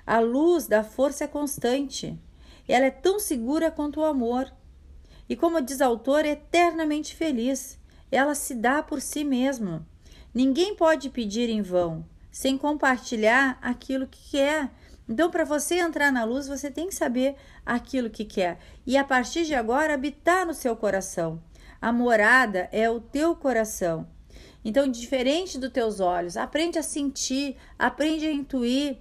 A 0.06 0.18
luz 0.18 0.66
da 0.66 0.82
força 0.82 1.24
é 1.24 1.28
constante. 1.28 2.18
Ela 2.66 2.86
é 2.86 2.90
tão 2.90 3.20
segura 3.20 3.70
quanto 3.70 4.00
o 4.00 4.04
amor. 4.04 4.52
E 5.28 5.36
como 5.36 5.60
diz 5.60 5.80
a 5.80 5.86
autora, 5.86 6.28
é 6.28 6.32
eternamente 6.32 7.14
feliz. 7.14 7.78
Ela 8.10 8.34
se 8.34 8.54
dá 8.54 8.82
por 8.82 9.00
si 9.00 9.24
mesma. 9.24 9.86
Ninguém 10.34 10.74
pode 10.74 11.10
pedir 11.10 11.48
em 11.48 11.62
vão, 11.62 12.04
sem 12.30 12.58
compartilhar 12.58 13.58
aquilo 13.62 14.06
que 14.06 14.30
quer. 14.32 14.70
Então, 15.12 15.30
para 15.30 15.44
você 15.44 15.74
entrar 15.74 16.10
na 16.10 16.24
luz, 16.24 16.48
você 16.48 16.70
tem 16.70 16.88
que 16.88 16.94
saber 16.94 17.36
aquilo 17.66 18.08
que 18.08 18.24
quer. 18.24 18.58
E 18.86 18.96
a 18.96 19.04
partir 19.04 19.44
de 19.44 19.54
agora, 19.54 19.92
habitar 19.92 20.46
no 20.46 20.54
seu 20.54 20.74
coração. 20.74 21.38
A 21.78 21.92
morada 21.92 22.66
é 22.72 22.88
o 22.88 22.98
teu 22.98 23.36
coração. 23.36 24.08
Então, 24.64 24.88
diferente 24.88 25.58
dos 25.58 25.70
teus 25.70 26.00
olhos, 26.00 26.38
aprende 26.38 26.78
a 26.78 26.82
sentir, 26.82 27.56
aprende 27.78 28.26
a 28.26 28.32
intuir, 28.32 28.96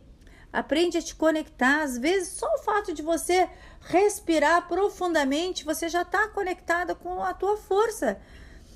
Aprende 0.52 0.98
a 0.98 1.02
te 1.02 1.16
conectar. 1.16 1.82
Às 1.82 1.98
vezes, 1.98 2.34
só 2.34 2.46
o 2.56 2.60
fato 2.60 2.94
de 2.94 3.02
você 3.02 3.50
respirar 3.80 4.68
profundamente, 4.68 5.64
você 5.64 5.88
já 5.88 6.02
está 6.02 6.28
conectada 6.28 6.94
com 6.94 7.24
a 7.24 7.34
tua 7.34 7.56
força. 7.56 8.20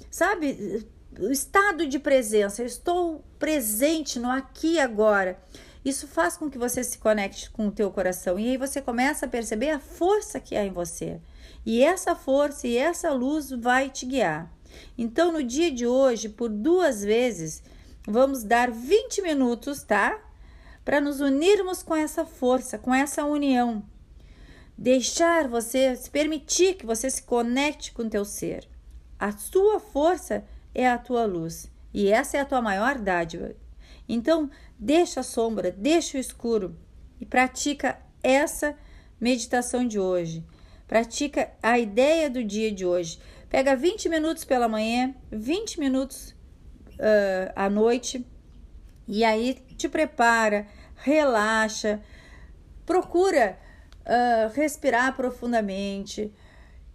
Sabe? 0.09 0.87
O 1.19 1.31
estado 1.31 1.85
de 1.85 1.99
presença. 1.99 2.61
Eu 2.61 2.65
estou 2.65 3.25
presente 3.37 4.19
no 4.19 4.31
aqui 4.31 4.75
e 4.75 4.79
agora. 4.79 5.37
Isso 5.85 6.07
faz 6.07 6.35
com 6.35 6.49
que 6.49 6.57
você 6.57 6.83
se 6.83 6.97
conecte 6.97 7.49
com 7.51 7.67
o 7.67 7.71
teu 7.71 7.91
coração 7.91 8.37
e 8.39 8.49
aí 8.49 8.57
você 8.57 8.81
começa 8.81 9.25
a 9.25 9.29
perceber 9.29 9.69
a 9.69 9.79
força 9.79 10.39
que 10.39 10.57
há 10.57 10.65
em 10.65 10.71
você. 10.71 11.21
E 11.63 11.83
essa 11.83 12.15
força 12.15 12.67
e 12.67 12.75
essa 12.75 13.13
luz 13.13 13.51
vai 13.51 13.89
te 13.89 14.05
guiar. 14.05 14.51
Então, 14.97 15.31
no 15.31 15.43
dia 15.43 15.71
de 15.71 15.85
hoje, 15.85 16.27
por 16.27 16.49
duas 16.49 17.03
vezes, 17.03 17.63
vamos 18.07 18.43
dar 18.43 18.71
20 18.71 19.21
minutos, 19.21 19.83
tá? 19.83 20.19
para 20.85 21.01
nos 21.01 21.19
unirmos 21.19 21.81
com 21.81 21.95
essa 21.95 22.23
força, 22.23 22.77
com 22.77 22.93
essa 22.93 23.25
união. 23.25 23.83
Deixar 24.77 25.47
você, 25.47 25.95
se 25.95 26.11
permitir 26.11 26.75
que 26.75 26.85
você 26.85 27.09
se 27.09 27.23
conecte 27.23 27.91
com 27.91 28.03
o 28.03 28.09
teu 28.09 28.23
ser. 28.23 28.69
A 29.17 29.31
sua 29.31 29.79
força 29.79 30.45
é 30.75 30.87
a 30.87 30.97
tua 30.97 31.25
luz 31.25 31.71
e 31.91 32.09
essa 32.09 32.37
é 32.37 32.41
a 32.41 32.45
tua 32.45 32.61
maior 32.61 32.99
dádiva. 32.99 33.55
Então, 34.07 34.49
deixa 34.77 35.21
a 35.21 35.23
sombra, 35.23 35.71
deixa 35.71 36.17
o 36.17 36.21
escuro 36.21 36.77
e 37.19 37.25
pratica 37.25 37.99
essa 38.21 38.75
meditação 39.19 39.87
de 39.87 39.99
hoje. 39.99 40.43
Pratica 40.87 41.51
a 41.61 41.79
ideia 41.79 42.29
do 42.29 42.43
dia 42.43 42.71
de 42.71 42.85
hoje. 42.85 43.19
Pega 43.49 43.75
20 43.75 44.09
minutos 44.09 44.43
pela 44.43 44.67
manhã, 44.67 45.15
20 45.31 45.79
minutos 45.79 46.35
uh, 46.93 47.51
à 47.55 47.69
noite 47.69 48.25
e 49.07 49.23
aí 49.23 49.53
te 49.77 49.87
prepara, 49.87 50.67
relaxa, 50.95 52.01
procura 52.85 53.57
uh, 54.01 54.53
respirar 54.53 55.15
profundamente 55.15 56.33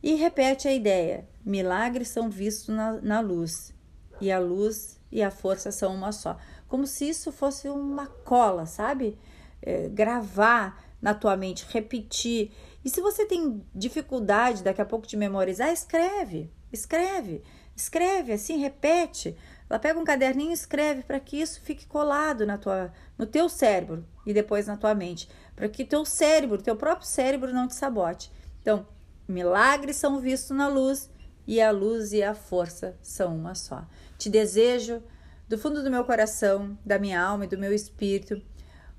e 0.03 0.15
repete 0.15 0.69
a 0.69 0.73
ideia: 0.73 1.29
milagres 1.45 2.09
são 2.09 2.31
vistos 2.31 2.75
na, 2.75 2.93
na 3.01 3.21
luz 3.21 3.75
e 4.21 4.31
a 4.31 4.39
luz 4.39 5.01
e 5.11 5.23
a 5.23 5.31
força 5.31 5.73
são 5.73 5.95
uma 5.95 6.13
só. 6.13 6.37
Como 6.71 6.87
se 6.87 7.09
isso 7.09 7.33
fosse 7.33 7.69
uma 7.69 8.07
cola, 8.07 8.65
sabe? 8.65 9.19
É, 9.61 9.89
gravar 9.89 10.81
na 11.03 11.13
tua 11.13 11.37
mente, 11.37 11.67
repetir. 11.69 12.53
E 12.85 12.89
se 12.89 13.01
você 13.01 13.27
tem 13.27 13.61
dificuldade 13.75 14.63
daqui 14.63 14.81
a 14.81 14.85
pouco 14.85 15.05
de 15.05 15.17
memorizar, 15.17 15.73
escreve, 15.73 16.49
escreve, 16.73 17.43
escreve 17.75 18.33
assim, 18.33 18.59
repete. 18.59 19.37
Ela 19.69 19.81
pega 19.81 19.99
um 19.99 20.05
caderninho 20.05 20.51
e 20.51 20.55
escreve 20.55 21.03
para 21.03 21.19
que 21.19 21.41
isso 21.41 21.61
fique 21.61 21.89
colado 21.89 22.47
na 22.47 22.57
tua, 22.57 22.93
no 23.19 23.27
teu 23.27 23.49
cérebro 23.49 24.07
e 24.25 24.33
depois 24.33 24.69
na 24.69 24.77
tua 24.77 24.95
mente, 24.95 25.29
para 25.57 25.69
que 25.69 25.85
teu 25.85 26.05
cérebro, 26.05 26.63
teu 26.63 26.77
próprio 26.77 27.09
cérebro 27.09 27.53
não 27.53 27.67
te 27.67 27.75
sabote. 27.75 28.31
Então, 28.63 28.87
milagres 29.27 29.97
são 29.97 30.21
vistos 30.21 30.57
na 30.57 30.69
luz 30.69 31.11
e 31.49 31.61
a 31.61 31.73
luz 31.73 32.13
e 32.13 32.23
a 32.23 32.33
força 32.33 32.97
são 33.03 33.35
uma 33.35 33.57
só. 33.57 33.85
Te 34.17 34.31
desejo 34.31 35.03
do 35.51 35.59
fundo 35.59 35.83
do 35.83 35.91
meu 35.91 36.05
coração, 36.05 36.79
da 36.87 36.97
minha 36.97 37.21
alma 37.21 37.45
e 37.45 37.49
do 37.49 37.59
meu 37.59 37.75
espírito 37.75 38.41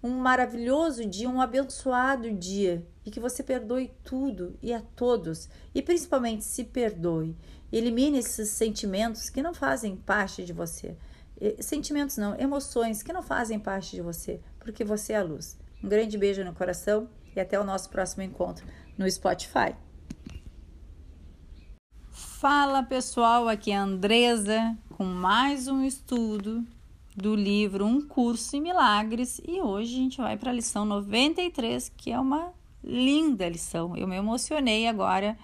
um 0.03 0.10
maravilhoso 0.10 1.05
dia, 1.05 1.29
um 1.29 1.39
abençoado 1.39 2.29
dia 2.34 2.86
e 3.05 3.10
que 3.10 3.22
você 3.22 3.41
perdoe 3.41 3.93
tudo 4.03 4.58
e 4.62 4.74
a 4.74 4.81
todos 4.81 5.48
e 5.74 5.81
principalmente 5.81 6.43
se 6.43 6.65
perdoe 6.65 7.38
Elimine 7.72 8.17
esses 8.17 8.50
sentimentos 8.50 9.29
que 9.29 9.41
não 9.41 9.53
fazem 9.53 9.96
parte 9.96 10.43
de 10.43 10.51
você. 10.51 10.98
Sentimentos 11.62 12.17
não, 12.17 12.38
emoções 12.38 13.01
que 13.01 13.13
não 13.13 13.24
fazem 13.24 13.58
parte 13.58 13.96
de 13.96 14.01
você, 14.01 14.41
porque 14.60 14.84
você 14.84 15.13
é 15.13 15.17
a 15.17 15.24
luz. 15.24 15.58
Um 15.81 15.88
grande 15.88 16.17
beijo 16.17 16.43
no 16.43 16.53
coração 16.53 17.08
e 17.34 17.39
até 17.39 17.58
o 17.58 17.63
nosso 17.63 17.89
próximo 17.89 18.24
encontro 18.24 18.67
no 18.98 19.10
Spotify. 19.10 19.74
Fala 22.10 22.84
pessoal, 22.84 23.48
aqui 23.48 23.72
é 23.72 23.77
a 23.77 23.84
Andresa 23.84 24.77
com 25.01 25.05
mais 25.05 25.67
um 25.67 25.84
estudo 25.84 26.63
do 27.17 27.34
livro 27.34 27.84
Um 27.88 28.08
Curso 28.08 28.55
em 28.55 28.62
Milagres 28.62 29.41
e 29.43 29.60
hoje 29.60 29.96
a 29.96 29.98
gente 29.98 30.17
vai 30.20 30.38
para 30.38 30.51
a 30.51 30.53
lição 30.53 30.86
93, 30.86 31.91
que 31.98 32.12
é 32.12 32.20
uma 32.20 32.53
linda 32.84 33.50
lição. 33.50 33.98
Eu 33.98 34.08
me 34.08 34.15
emocionei 34.15 34.88
agora 34.88 35.36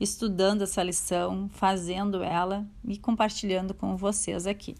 estudando 0.00 0.62
essa 0.62 0.82
lição, 0.82 1.48
fazendo 1.52 2.20
ela 2.20 2.66
e 2.84 2.98
compartilhando 2.98 3.72
com 3.74 3.96
vocês 3.96 4.44
aqui. 4.44 4.74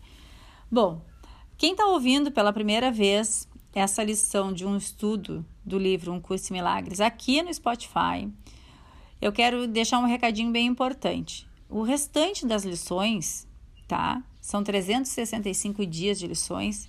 Bom, 0.68 1.00
quem 1.56 1.70
está 1.70 1.86
ouvindo 1.86 2.32
pela 2.32 2.52
primeira 2.52 2.90
vez 2.90 3.48
essa 3.72 4.02
lição 4.02 4.52
de 4.52 4.66
um 4.66 4.76
estudo 4.76 5.46
do 5.64 5.78
livro 5.78 6.12
Um 6.12 6.20
Curso 6.20 6.52
em 6.52 6.56
Milagres 6.56 7.00
aqui 7.00 7.42
no 7.42 7.54
Spotify, 7.54 8.28
eu 9.22 9.30
quero 9.30 9.68
deixar 9.68 10.00
um 10.00 10.04
recadinho 10.06 10.50
bem 10.50 10.66
importante. 10.66 11.46
O 11.68 11.82
restante 11.82 12.44
das 12.44 12.64
lições, 12.64 13.45
tá? 13.86 14.22
São 14.40 14.62
365 14.62 15.84
dias 15.86 16.18
de 16.18 16.26
lições. 16.26 16.88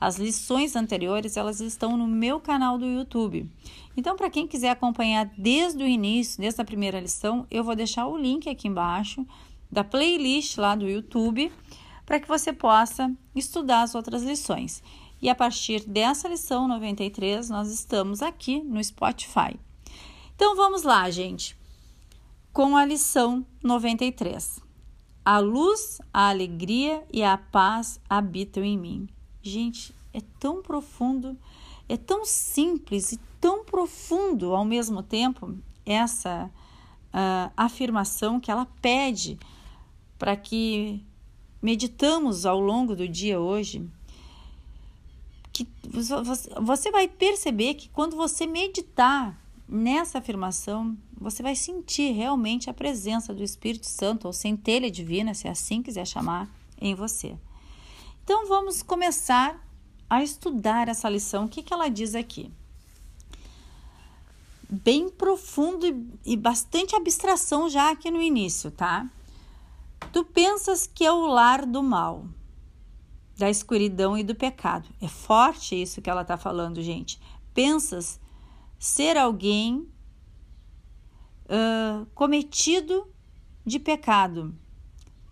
As 0.00 0.16
lições 0.16 0.74
anteriores, 0.74 1.36
elas 1.36 1.60
estão 1.60 1.96
no 1.96 2.08
meu 2.08 2.40
canal 2.40 2.76
do 2.76 2.86
YouTube. 2.86 3.48
Então, 3.96 4.16
para 4.16 4.30
quem 4.30 4.48
quiser 4.48 4.70
acompanhar 4.70 5.30
desde 5.38 5.82
o 5.82 5.86
início, 5.86 6.40
desde 6.40 6.60
a 6.60 6.64
primeira 6.64 7.00
lição, 7.00 7.46
eu 7.50 7.62
vou 7.62 7.76
deixar 7.76 8.06
o 8.06 8.16
link 8.16 8.48
aqui 8.48 8.66
embaixo 8.66 9.24
da 9.70 9.84
playlist 9.84 10.58
lá 10.58 10.74
do 10.74 10.88
YouTube, 10.88 11.52
para 12.04 12.20
que 12.20 12.28
você 12.28 12.52
possa 12.52 13.10
estudar 13.34 13.82
as 13.82 13.94
outras 13.94 14.22
lições. 14.22 14.82
E 15.20 15.28
a 15.30 15.34
partir 15.34 15.84
dessa 15.88 16.28
lição 16.28 16.66
93, 16.66 17.48
nós 17.48 17.70
estamos 17.70 18.22
aqui 18.22 18.60
no 18.60 18.82
Spotify. 18.82 19.58
Então 20.34 20.56
vamos 20.56 20.82
lá, 20.82 21.08
gente, 21.10 21.56
com 22.52 22.76
a 22.76 22.84
lição 22.84 23.46
93. 23.62 24.71
A 25.24 25.38
luz, 25.38 26.00
a 26.12 26.28
alegria 26.28 27.04
e 27.12 27.22
a 27.22 27.38
paz 27.38 28.00
habitam 28.08 28.64
em 28.64 28.76
mim. 28.76 29.08
Gente, 29.42 29.94
é 30.12 30.20
tão 30.40 30.62
profundo, 30.62 31.36
é 31.88 31.96
tão 31.96 32.24
simples 32.24 33.12
e 33.12 33.20
tão 33.40 33.64
profundo 33.64 34.54
ao 34.54 34.64
mesmo 34.64 35.02
tempo 35.02 35.56
essa 35.86 36.50
uh, 37.08 37.52
afirmação 37.56 38.40
que 38.40 38.50
ela 38.50 38.66
pede 38.80 39.38
para 40.18 40.36
que 40.36 41.04
meditamos 41.60 42.46
ao 42.46 42.60
longo 42.60 42.94
do 42.94 43.08
dia 43.08 43.40
hoje 43.40 43.88
que 45.52 45.68
você 46.60 46.90
vai 46.90 47.06
perceber 47.06 47.74
que 47.74 47.88
quando 47.90 48.16
você 48.16 48.46
meditar 48.46 49.38
nessa 49.72 50.18
afirmação, 50.18 50.96
você 51.18 51.42
vai 51.42 51.56
sentir 51.56 52.12
realmente 52.12 52.68
a 52.68 52.74
presença 52.74 53.32
do 53.32 53.42
Espírito 53.42 53.86
Santo 53.86 54.26
ou 54.26 54.32
centelha 54.32 54.90
divina, 54.90 55.32
se 55.32 55.48
assim 55.48 55.82
quiser 55.82 56.06
chamar, 56.06 56.48
em 56.78 56.94
você. 56.94 57.36
Então 58.22 58.46
vamos 58.46 58.82
começar 58.82 59.66
a 60.10 60.22
estudar 60.22 60.88
essa 60.88 61.08
lição. 61.08 61.46
O 61.46 61.48
que, 61.48 61.62
que 61.62 61.72
ela 61.72 61.88
diz 61.88 62.14
aqui? 62.14 62.52
Bem 64.68 65.08
profundo 65.08 65.86
e, 65.86 66.32
e 66.32 66.36
bastante 66.36 66.94
abstração 66.94 67.68
já 67.68 67.90
aqui 67.90 68.10
no 68.10 68.20
início, 68.20 68.70
tá? 68.70 69.08
Tu 70.12 70.22
pensas 70.24 70.86
que 70.86 71.04
é 71.04 71.12
o 71.12 71.26
lar 71.26 71.64
do 71.64 71.82
mal 71.82 72.26
da 73.38 73.48
escuridão 73.48 74.18
e 74.18 74.22
do 74.22 74.34
pecado. 74.34 74.88
É 75.00 75.08
forte 75.08 75.80
isso 75.80 76.02
que 76.02 76.10
ela 76.10 76.22
está 76.22 76.36
falando, 76.36 76.82
gente. 76.82 77.18
Pensas 77.54 78.20
ser 78.82 79.16
alguém 79.16 79.88
uh, 81.46 82.04
cometido 82.16 83.06
de 83.64 83.78
pecado. 83.78 84.52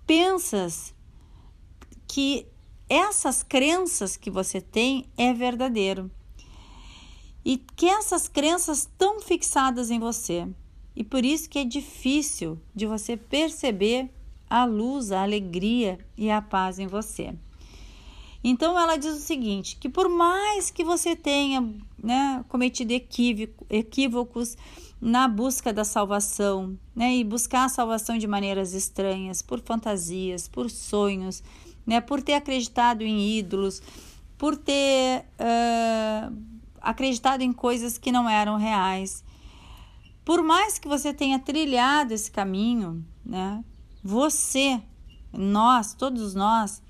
Pensas 0.06 0.94
que 2.06 2.46
essas 2.88 3.42
crenças 3.42 4.16
que 4.16 4.30
você 4.30 4.60
tem 4.60 5.06
é 5.18 5.34
verdadeiro 5.34 6.08
e 7.44 7.56
que 7.56 7.86
essas 7.86 8.28
crenças 8.28 8.82
estão 8.82 9.18
fixadas 9.18 9.90
em 9.90 9.98
você 9.98 10.46
e 10.94 11.02
por 11.02 11.24
isso 11.24 11.50
que 11.50 11.58
é 11.58 11.64
difícil 11.64 12.56
de 12.72 12.86
você 12.86 13.16
perceber 13.16 14.10
a 14.48 14.64
luz, 14.64 15.10
a 15.10 15.24
alegria 15.24 15.98
e 16.16 16.30
a 16.30 16.40
paz 16.40 16.78
em 16.78 16.86
você. 16.86 17.34
Então 18.44 18.78
ela 18.78 18.96
diz 18.96 19.16
o 19.16 19.20
seguinte: 19.20 19.76
que 19.76 19.88
por 19.88 20.08
mais 20.08 20.70
que 20.70 20.84
você 20.84 21.16
tenha 21.16 21.74
né, 22.02 22.44
cometido 22.48 22.92
equívoco, 22.92 23.66
equívocos 23.68 24.56
na 25.00 25.26
busca 25.26 25.72
da 25.72 25.84
salvação, 25.84 26.78
né, 26.94 27.16
e 27.16 27.24
buscar 27.24 27.64
a 27.64 27.68
salvação 27.68 28.18
de 28.18 28.26
maneiras 28.26 28.74
estranhas, 28.74 29.40
por 29.40 29.60
fantasias, 29.60 30.48
por 30.48 30.70
sonhos, 30.70 31.42
né, 31.86 32.00
por 32.00 32.22
ter 32.22 32.34
acreditado 32.34 33.02
em 33.02 33.38
ídolos, 33.38 33.82
por 34.36 34.56
ter 34.56 35.24
uh, 35.38 36.36
acreditado 36.80 37.42
em 37.42 37.52
coisas 37.52 37.98
que 37.98 38.12
não 38.12 38.28
eram 38.28 38.56
reais. 38.56 39.24
Por 40.24 40.42
mais 40.42 40.78
que 40.78 40.88
você 40.88 41.12
tenha 41.12 41.38
trilhado 41.38 42.12
esse 42.12 42.30
caminho, 42.30 43.04
né, 43.24 43.64
você, 44.02 44.82
nós, 45.32 45.94
todos 45.94 46.34
nós, 46.34 46.82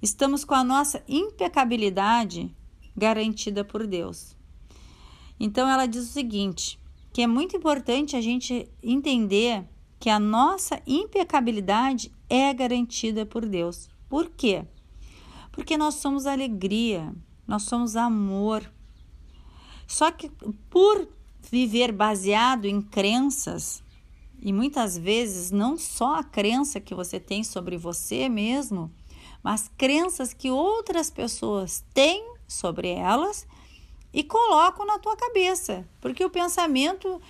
estamos 0.00 0.44
com 0.44 0.54
a 0.54 0.64
nossa 0.64 1.02
impecabilidade 1.08 2.54
garantida 2.96 3.64
por 3.64 3.86
Deus. 3.86 4.36
Então 5.38 5.68
ela 5.68 5.86
diz 5.86 6.04
o 6.04 6.12
seguinte, 6.12 6.78
que 7.12 7.22
é 7.22 7.26
muito 7.26 7.56
importante 7.56 8.16
a 8.16 8.20
gente 8.20 8.68
entender 8.82 9.64
que 9.98 10.10
a 10.10 10.18
nossa 10.18 10.82
impecabilidade 10.86 12.12
é 12.28 12.52
garantida 12.52 13.24
por 13.24 13.46
Deus. 13.46 13.88
Por 14.08 14.30
quê? 14.30 14.66
Porque 15.50 15.76
nós 15.78 15.94
somos 15.94 16.26
alegria, 16.26 17.14
nós 17.46 17.62
somos 17.62 17.96
amor. 17.96 18.70
Só 19.86 20.10
que 20.10 20.30
por 20.68 21.08
viver 21.50 21.92
baseado 21.92 22.64
em 22.64 22.80
crenças, 22.80 23.82
e 24.40 24.52
muitas 24.52 24.98
vezes 24.98 25.50
não 25.50 25.76
só 25.78 26.16
a 26.16 26.24
crença 26.24 26.80
que 26.80 26.94
você 26.94 27.18
tem 27.18 27.42
sobre 27.44 27.76
você 27.78 28.28
mesmo, 28.28 28.92
mas 29.42 29.70
crenças 29.76 30.34
que 30.34 30.50
outras 30.50 31.10
pessoas 31.10 31.84
têm 31.94 32.33
sobre 32.54 32.88
elas 32.88 33.46
e 34.12 34.22
colocam 34.22 34.86
na 34.86 34.98
tua 34.98 35.16
cabeça, 35.16 35.86
porque 36.00 36.24
o 36.24 36.30
pensamento, 36.30 37.20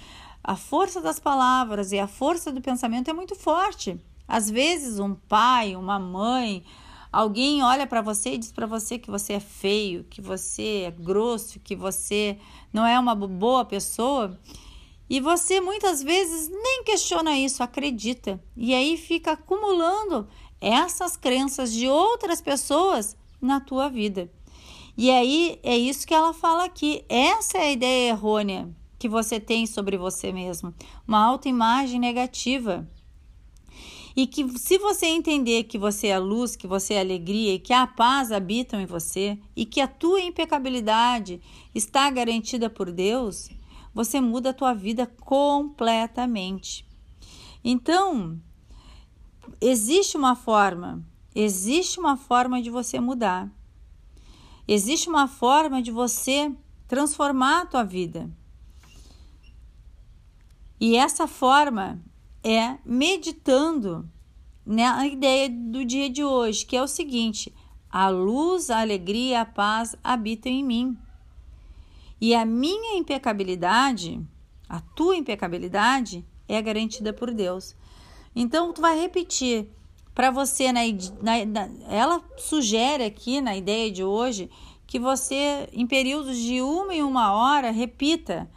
a 0.42 0.54
força 0.54 1.00
das 1.00 1.18
palavras 1.18 1.92
e 1.92 1.98
a 1.98 2.06
força 2.06 2.52
do 2.52 2.60
pensamento 2.60 3.08
é 3.08 3.12
muito 3.12 3.34
forte. 3.34 3.98
Às 4.28 4.50
vezes, 4.50 4.98
um 4.98 5.14
pai, 5.14 5.76
uma 5.76 5.98
mãe, 5.98 6.64
alguém 7.10 7.62
olha 7.62 7.86
para 7.86 8.02
você 8.02 8.34
e 8.34 8.38
diz 8.38 8.52
para 8.52 8.66
você 8.66 8.98
que 8.98 9.10
você 9.10 9.34
é 9.34 9.40
feio, 9.40 10.04
que 10.04 10.20
você 10.20 10.84
é 10.86 10.90
grosso, 10.90 11.60
que 11.60 11.74
você 11.74 12.38
não 12.72 12.86
é 12.86 12.98
uma 12.98 13.14
boa 13.14 13.64
pessoa. 13.64 14.38
E 15.08 15.20
você 15.20 15.60
muitas 15.60 16.02
vezes 16.02 16.48
nem 16.48 16.84
questiona 16.84 17.36
isso, 17.36 17.62
acredita. 17.62 18.42
E 18.56 18.74
aí 18.74 18.96
fica 18.96 19.32
acumulando 19.32 20.26
essas 20.60 21.16
crenças 21.16 21.72
de 21.72 21.88
outras 21.88 22.40
pessoas 22.40 23.16
na 23.40 23.60
tua 23.60 23.88
vida. 23.88 24.30
E 24.96 25.10
aí 25.10 25.58
é 25.62 25.76
isso 25.76 26.06
que 26.06 26.14
ela 26.14 26.32
fala 26.32 26.64
aqui. 26.64 27.04
Essa 27.08 27.58
é 27.58 27.62
a 27.62 27.72
ideia 27.72 28.10
errônea 28.10 28.68
que 28.98 29.08
você 29.08 29.38
tem 29.38 29.66
sobre 29.66 29.98
você 29.98 30.32
mesmo, 30.32 30.72
uma 31.06 31.22
autoimagem 31.22 32.00
negativa. 32.00 32.88
E 34.16 34.26
que 34.26 34.48
se 34.58 34.78
você 34.78 35.06
entender 35.06 35.64
que 35.64 35.76
você 35.76 36.06
é 36.06 36.14
a 36.14 36.18
luz, 36.20 36.54
que 36.54 36.68
você 36.68 36.94
é 36.94 36.98
a 36.98 37.00
alegria 37.00 37.54
e 37.54 37.58
que 37.58 37.72
a 37.72 37.86
paz 37.86 38.30
habitam 38.30 38.80
em 38.80 38.86
você 38.86 39.36
e 39.56 39.66
que 39.66 39.80
a 39.80 39.88
tua 39.88 40.20
impecabilidade 40.20 41.40
está 41.74 42.08
garantida 42.10 42.70
por 42.70 42.92
Deus, 42.92 43.50
você 43.92 44.20
muda 44.20 44.50
a 44.50 44.54
tua 44.54 44.72
vida 44.72 45.06
completamente. 45.06 46.86
Então, 47.64 48.40
existe 49.60 50.16
uma 50.16 50.36
forma, 50.36 51.04
existe 51.34 51.98
uma 51.98 52.16
forma 52.16 52.62
de 52.62 52.70
você 52.70 53.00
mudar. 53.00 53.50
Existe 54.66 55.08
uma 55.08 55.28
forma 55.28 55.82
de 55.82 55.90
você 55.90 56.52
transformar 56.88 57.62
a 57.62 57.66
tua 57.66 57.84
vida. 57.84 58.30
E 60.80 60.96
essa 60.96 61.26
forma 61.26 62.02
é 62.42 62.78
meditando 62.84 64.08
na 64.64 65.06
ideia 65.06 65.48
do 65.48 65.84
dia 65.84 66.08
de 66.08 66.24
hoje, 66.24 66.64
que 66.64 66.76
é 66.76 66.82
o 66.82 66.88
seguinte: 66.88 67.54
a 67.90 68.08
luz, 68.08 68.70
a 68.70 68.80
alegria 68.80 69.42
a 69.42 69.44
paz 69.44 69.94
habitam 70.02 70.50
em 70.50 70.64
mim. 70.64 70.98
E 72.20 72.34
a 72.34 72.44
minha 72.44 72.96
impecabilidade, 72.96 74.20
a 74.68 74.80
tua 74.80 75.16
impecabilidade, 75.16 76.24
é 76.48 76.60
garantida 76.60 77.12
por 77.12 77.32
Deus. 77.32 77.76
Então, 78.34 78.72
tu 78.72 78.80
vai 78.80 78.98
repetir 78.98 79.68
para 80.14 80.30
você, 80.30 80.70
na, 80.72 80.80
na, 81.20 81.44
na, 81.44 81.68
ela 81.88 82.22
sugere 82.38 83.04
aqui 83.04 83.40
na 83.40 83.56
ideia 83.56 83.90
de 83.90 84.04
hoje 84.04 84.48
que 84.86 84.98
você, 84.98 85.68
em 85.72 85.86
períodos 85.86 86.36
de 86.38 86.62
uma 86.62 86.94
e 86.94 87.02
uma 87.02 87.32
hora, 87.32 87.72
repita: 87.72 88.48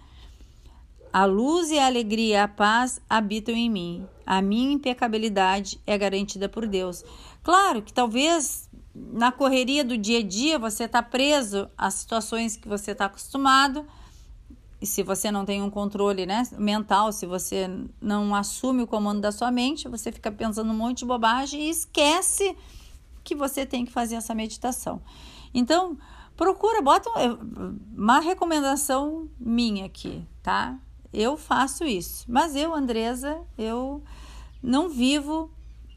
A 1.11 1.25
luz 1.25 1.71
e 1.71 1.79
a 1.79 1.87
alegria 1.87 2.43
a 2.43 2.47
paz 2.47 3.01
habitam 3.09 3.55
em 3.55 3.69
mim. 3.69 4.07
A 4.25 4.41
minha 4.41 4.73
impecabilidade 4.73 5.81
é 5.87 5.97
garantida 5.97 6.47
por 6.47 6.67
Deus. 6.67 7.03
Claro 7.41 7.81
que 7.81 7.93
talvez 7.93 8.69
na 8.93 9.31
correria 9.31 9.83
do 9.83 9.97
dia 9.97 10.19
a 10.19 10.23
dia 10.23 10.59
você 10.59 10.83
está 10.83 11.01
preso 11.01 11.69
às 11.77 11.95
situações 11.95 12.57
que 12.57 12.67
você 12.67 12.91
está 12.91 13.05
acostumado 13.05 13.85
e 14.79 14.85
se 14.85 15.01
você 15.01 15.31
não 15.31 15.43
tem 15.43 15.61
um 15.61 15.69
controle 15.69 16.25
né, 16.25 16.43
mental, 16.57 17.11
se 17.11 17.25
você 17.25 17.67
não 17.99 18.35
assume 18.35 18.83
o 18.83 18.87
comando 18.87 19.21
da 19.21 19.31
sua 19.31 19.51
mente, 19.51 19.87
você 19.87 20.11
fica 20.11 20.31
pensando 20.31 20.71
um 20.71 20.75
monte 20.75 20.99
de 20.99 21.05
bobagem 21.05 21.61
e 21.61 21.69
esquece 21.69 22.55
que 23.23 23.35
você 23.35 23.65
tem 23.65 23.85
que 23.85 23.91
fazer 23.91 24.15
essa 24.15 24.35
meditação. 24.35 25.01
Então, 25.51 25.97
procura, 26.35 26.81
bota 26.81 27.09
uma 27.95 28.19
recomendação 28.19 29.27
minha 29.39 29.85
aqui, 29.85 30.23
tá? 30.43 30.77
Eu 31.11 31.35
faço 31.37 31.83
isso, 31.83 32.25
mas 32.27 32.55
eu, 32.55 32.73
Andresa, 32.75 33.41
eu 33.57 34.03
não 34.61 34.89
vivo 34.89 35.51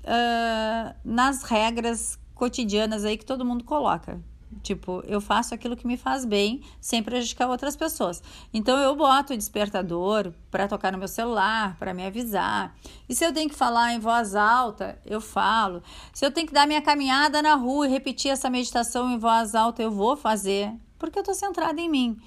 uh, 0.04 0.94
nas 1.04 1.42
regras 1.42 2.18
cotidianas 2.34 3.04
aí 3.04 3.18
que 3.18 3.26
todo 3.26 3.44
mundo 3.44 3.64
coloca. 3.64 4.22
Tipo, 4.62 5.02
eu 5.06 5.20
faço 5.20 5.54
aquilo 5.54 5.76
que 5.76 5.86
me 5.86 5.96
faz 5.96 6.24
bem 6.24 6.60
sem 6.80 7.02
prejudicar 7.02 7.48
outras 7.48 7.76
pessoas. 7.76 8.22
Então 8.52 8.78
eu 8.78 8.94
boto 8.96 9.32
o 9.32 9.36
despertador 9.36 10.32
para 10.50 10.66
tocar 10.66 10.92
no 10.92 10.98
meu 10.98 11.08
celular, 11.08 11.76
para 11.78 11.94
me 11.94 12.04
avisar. 12.04 12.74
E 13.08 13.14
se 13.14 13.24
eu 13.24 13.32
tenho 13.32 13.48
que 13.48 13.54
falar 13.54 13.94
em 13.94 14.00
voz 14.00 14.34
alta, 14.34 14.98
eu 15.06 15.20
falo. 15.20 15.82
Se 16.12 16.26
eu 16.26 16.30
tenho 16.30 16.46
que 16.46 16.52
dar 16.52 16.66
minha 16.66 16.82
caminhada 16.82 17.40
na 17.40 17.54
rua 17.54 17.86
e 17.86 17.90
repetir 17.90 18.30
essa 18.30 18.50
meditação 18.50 19.10
em 19.10 19.18
voz 19.18 19.54
alta, 19.54 19.82
eu 19.82 19.90
vou 19.90 20.16
fazer, 20.16 20.72
porque 20.98 21.18
eu 21.18 21.22
estou 21.22 21.34
centrada 21.34 21.80
em 21.80 21.88
mim. 21.88 22.18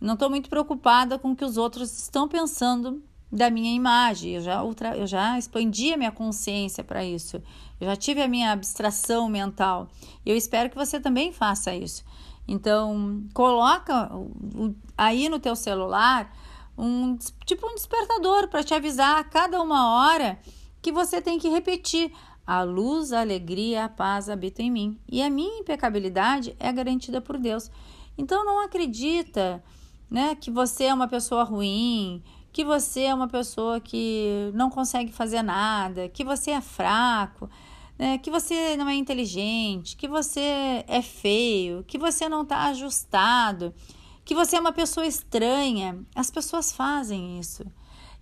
Não 0.00 0.14
estou 0.14 0.28
muito 0.28 0.50
preocupada 0.50 1.18
com 1.18 1.32
o 1.32 1.36
que 1.36 1.44
os 1.44 1.56
outros 1.56 1.96
estão 2.02 2.28
pensando 2.28 3.02
da 3.30 3.50
minha 3.50 3.74
imagem. 3.74 4.34
Eu 4.34 4.40
já, 4.40 4.62
ultra, 4.62 4.96
eu 4.96 5.06
já 5.06 5.38
expandi 5.38 5.92
a 5.92 5.96
minha 5.96 6.12
consciência 6.12 6.82
para 6.82 7.04
isso. 7.04 7.42
Eu 7.80 7.86
já 7.86 7.96
tive 7.96 8.22
a 8.22 8.28
minha 8.28 8.52
abstração 8.52 9.28
mental. 9.28 9.88
Eu 10.24 10.36
espero 10.36 10.70
que 10.70 10.76
você 10.76 10.98
também 10.98 11.32
faça 11.32 11.74
isso. 11.74 12.04
Então, 12.46 13.22
coloca 13.34 14.10
aí 14.96 15.28
no 15.28 15.38
teu 15.38 15.54
celular 15.54 16.34
um 16.76 17.18
tipo 17.44 17.66
um 17.66 17.74
despertador 17.74 18.48
para 18.48 18.62
te 18.62 18.72
avisar 18.72 19.18
a 19.18 19.24
cada 19.24 19.60
uma 19.60 19.96
hora 19.96 20.38
que 20.80 20.92
você 20.92 21.20
tem 21.20 21.38
que 21.38 21.48
repetir 21.48 22.12
a 22.46 22.62
luz, 22.62 23.12
a 23.12 23.20
alegria, 23.20 23.84
a 23.84 23.88
paz 23.88 24.30
habitam 24.30 24.64
em 24.64 24.70
mim. 24.70 24.98
E 25.06 25.22
a 25.22 25.28
minha 25.28 25.60
impecabilidade 25.60 26.56
é 26.58 26.72
garantida 26.72 27.20
por 27.20 27.36
Deus. 27.36 27.70
Então 28.16 28.44
não 28.44 28.64
acredita, 28.64 29.62
né, 30.10 30.34
que 30.34 30.50
você 30.50 30.84
é 30.84 30.94
uma 30.94 31.06
pessoa 31.06 31.44
ruim, 31.44 32.22
que 32.58 32.64
você 32.64 33.02
é 33.02 33.14
uma 33.14 33.28
pessoa 33.28 33.78
que 33.78 34.50
não 34.52 34.68
consegue 34.68 35.12
fazer 35.12 35.42
nada, 35.42 36.08
que 36.08 36.24
você 36.24 36.50
é 36.50 36.60
fraco, 36.60 37.48
né? 37.96 38.18
que 38.18 38.32
você 38.32 38.76
não 38.76 38.88
é 38.88 38.96
inteligente, 38.96 39.96
que 39.96 40.08
você 40.08 40.84
é 40.88 41.00
feio, 41.00 41.84
que 41.86 41.96
você 41.96 42.28
não 42.28 42.42
está 42.42 42.64
ajustado, 42.64 43.72
que 44.24 44.34
você 44.34 44.56
é 44.56 44.60
uma 44.60 44.72
pessoa 44.72 45.06
estranha. 45.06 46.04
As 46.16 46.32
pessoas 46.32 46.72
fazem 46.72 47.38
isso. 47.38 47.64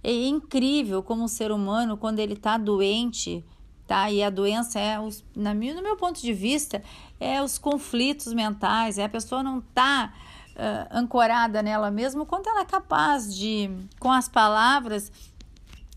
É 0.05 0.13
incrível 0.13 1.03
como 1.03 1.25
o 1.25 1.29
ser 1.29 1.51
humano, 1.51 1.97
quando 1.97 2.19
ele 2.19 2.35
está 2.35 2.59
doente, 2.59 3.43
tá? 3.87 4.11
E 4.11 4.23
a 4.23 4.29
doença 4.29 4.79
é, 4.79 5.01
os, 5.01 5.25
na, 5.35 5.55
no 5.55 5.83
meu 5.83 5.97
ponto 5.97 6.21
de 6.21 6.35
vista, 6.35 6.83
é 7.19 7.43
os 7.43 7.57
conflitos 7.57 8.35
mentais, 8.35 8.99
é 8.99 9.05
a 9.05 9.09
pessoa 9.09 9.43
não 9.43 9.61
está 9.61 10.13
uh, 10.57 10.89
ancorada 10.91 11.63
nela 11.63 11.91
mesma, 11.91 12.25
quanto 12.27 12.49
ela 12.49 12.61
é 12.61 12.65
capaz 12.65 13.35
de, 13.35 13.71
com 14.01 14.11
as 14.11 14.29
palavras, 14.29 15.13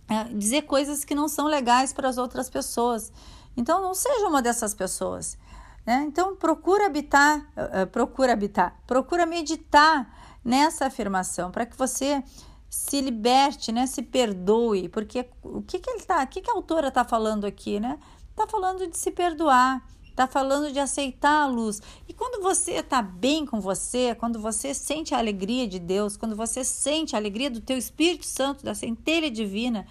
uh, 0.09 0.37
dizer 0.37 0.63
coisas 0.63 1.03
que 1.03 1.15
não 1.15 1.27
são 1.27 1.47
legais 1.47 1.93
para 1.93 2.07
as 2.07 2.17
outras 2.17 2.49
pessoas. 2.49 3.11
Então, 3.57 3.81
não 3.81 3.93
seja 3.93 4.27
uma 4.27 4.41
dessas 4.41 4.73
pessoas. 4.73 5.37
Né? 5.85 6.05
Então, 6.07 6.35
procura 6.35 6.85
habitar, 6.85 7.39
uh, 7.39 7.87
procura 7.87 8.33
habitar, 8.33 8.75
procura 8.85 9.25
meditar 9.25 10.15
nessa 10.43 10.85
afirmação 10.85 11.51
para 11.51 11.65
que 11.65 11.75
você 11.75 12.23
se 12.69 13.01
liberte, 13.01 13.71
né? 13.71 13.87
Se 13.87 14.03
perdoe, 14.03 14.87
porque 14.89 15.27
o 15.41 15.61
que 15.61 15.79
que 15.79 15.89
ele 15.89 16.03
tá, 16.03 16.23
o 16.23 16.27
que 16.27 16.41
que 16.41 16.51
a 16.51 16.53
autora 16.53 16.89
está 16.89 17.03
falando 17.03 17.45
aqui, 17.45 17.79
né? 17.79 17.97
Está 18.29 18.45
falando 18.45 18.87
de 18.87 18.95
se 18.95 19.09
perdoar, 19.11 19.83
está 20.19 20.27
falando 20.27 20.73
de 20.73 20.79
aceitar 20.79 21.43
a 21.43 21.47
luz. 21.47 21.81
E 22.05 22.13
quando 22.13 22.43
você 22.43 22.73
está 22.73 23.01
bem 23.01 23.45
com 23.45 23.61
você, 23.61 24.13
quando 24.15 24.37
você 24.37 24.73
sente 24.73 25.15
a 25.15 25.17
alegria 25.17 25.65
de 25.65 25.79
Deus, 25.79 26.17
quando 26.17 26.35
você 26.35 26.61
sente 26.61 27.15
a 27.15 27.19
alegria 27.19 27.49
do 27.49 27.61
teu 27.61 27.77
Espírito 27.77 28.25
Santo, 28.25 28.65
da 28.65 28.75
centelha 28.75 29.31
divina, 29.31 29.87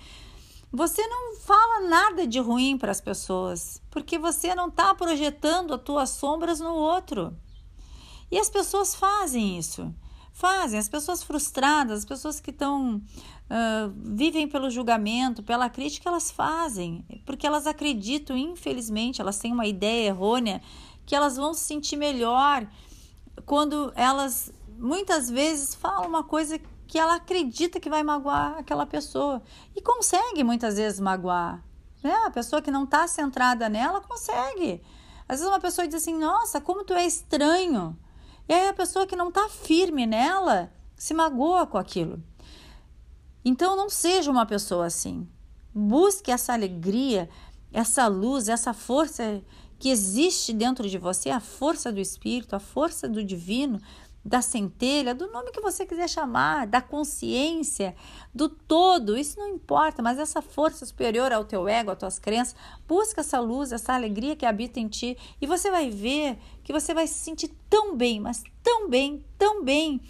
você 0.71 1.07
não 1.07 1.37
fala 1.37 1.89
nada 1.89 2.27
de 2.27 2.39
ruim 2.39 2.77
para 2.77 2.93
as 2.93 3.01
pessoas, 3.01 3.81
porque 3.91 4.19
você 4.19 4.55
não 4.55 4.69
está 4.69 4.95
projetando 4.95 5.73
as 5.73 5.81
tuas 5.81 6.11
sombras 6.11 6.61
no 6.61 6.75
outro. 6.75 7.35
E 8.31 8.39
as 8.39 8.51
pessoas 8.51 8.95
fazem 8.95 9.59
isso. 9.59 9.91
Fazem. 10.31 10.79
As 10.79 10.91
pessoas 10.91 11.23
frustradas, 11.23 12.01
as 12.01 12.05
pessoas 12.05 12.39
que 12.39 12.51
estão 12.51 13.01
uh, 13.51 13.93
vivem 13.97 14.49
pelo 14.49 14.71
julgamento, 14.71 15.43
pela 15.43 15.69
crítica, 15.69 16.09
elas 16.09 16.31
fazem, 16.31 17.05
porque 17.25 17.47
elas 17.47 17.67
acreditam, 17.67 18.37
infelizmente, 18.37 19.21
elas 19.21 19.39
têm 19.39 19.53
uma 19.53 19.67
ideia 19.67 20.09
errônea 20.09 20.63
que 21.05 21.15
elas 21.15 21.37
vão 21.37 21.55
se 21.55 21.65
sentir 21.65 21.97
melhor 21.97 22.67
quando 23.47 23.93
elas 23.97 24.53
muitas 24.79 25.31
vezes 25.31 25.75
falam 25.75 26.09
uma 26.09 26.23
coisa 26.23 26.61
que 26.87 26.99
ela 26.99 27.17
acredita 27.17 27.81
que 27.81 27.91
vai 27.91 28.03
magoar 28.03 28.57
aquela 28.59 28.87
pessoa 28.87 29.43
e 29.75 29.83
consegue 29.83 30.45
muitas 30.45 30.77
vezes 30.77 31.01
magoar. 31.01 31.63
Né? 32.03 32.15
A 32.27 32.31
pessoa 32.31 32.63
que 32.63 32.71
não 32.71 32.85
está 32.85 33.07
centrada 33.07 33.69
nela 33.69 34.01
consegue. 34.01 34.83
Às 35.29 35.39
vezes 35.39 35.47
uma 35.47 35.61
pessoa 35.61 35.87
diz 35.87 35.97
assim: 35.97 36.17
Nossa, 36.17 36.61
como 36.61 36.85
tu 36.85 36.95
é 36.95 37.05
estranho. 37.05 37.99
E 38.49 38.55
aí 38.55 38.69
a 38.69 38.73
pessoa 38.73 39.07
que 39.07 39.17
não 39.17 39.29
está 39.29 39.49
firme 39.49 40.07
nela 40.07 40.73
se 40.97 41.13
magoa 41.13 41.67
com 41.67 41.77
aquilo. 41.77 42.23
Então 43.49 43.75
não 43.75 43.89
seja 43.89 44.31
uma 44.31 44.45
pessoa 44.45 44.85
assim. 44.85 45.27
Busque 45.75 46.31
essa 46.31 46.53
alegria, 46.53 47.31
essa 47.73 48.07
luz, 48.07 48.47
essa 48.47 48.75
força 48.75 49.43
que 49.79 49.89
existe 49.89 50.53
dentro 50.53 50.87
de 50.87 50.99
você, 50.99 51.31
a 51.31 51.41
força 51.41 51.91
do 51.91 51.99
Espírito, 51.99 52.55
a 52.55 52.61
força 52.61 53.09
do 53.09 53.25
Divino, 53.25 53.81
da 54.23 54.43
centelha, 54.43 55.15
do 55.15 55.33
nome 55.33 55.51
que 55.51 55.63
você 55.63 55.87
quiser 55.87 56.11
chamar, 56.11 56.67
da 56.67 56.83
consciência, 56.83 57.97
do 58.35 58.51
todo, 58.51 59.17
isso 59.17 59.39
não 59.39 59.49
importa, 59.49 60.03
mas 60.03 60.19
essa 60.19 60.43
força 60.43 60.85
superior 60.85 61.33
ao 61.33 61.43
teu 61.43 61.67
ego, 61.67 61.91
às 61.91 61.99
tuas 61.99 62.19
crenças, 62.19 62.55
busca 62.87 63.23
essa 63.23 63.41
luz, 63.41 63.73
essa 63.73 63.95
alegria 63.95 64.37
que 64.37 64.45
habita 64.45 64.79
em 64.79 64.89
ti 64.89 65.17
e 65.41 65.47
você 65.47 65.71
vai 65.71 65.89
ver 65.89 66.37
que 66.63 66.71
você 66.71 66.93
vai 66.93 67.07
se 67.07 67.15
sentir 67.15 67.51
tão 67.71 67.97
bem, 67.97 68.21
mas 68.21 68.45
tão 68.63 68.91
bem, 68.91 69.25
tão 69.39 69.65
bem 69.65 70.03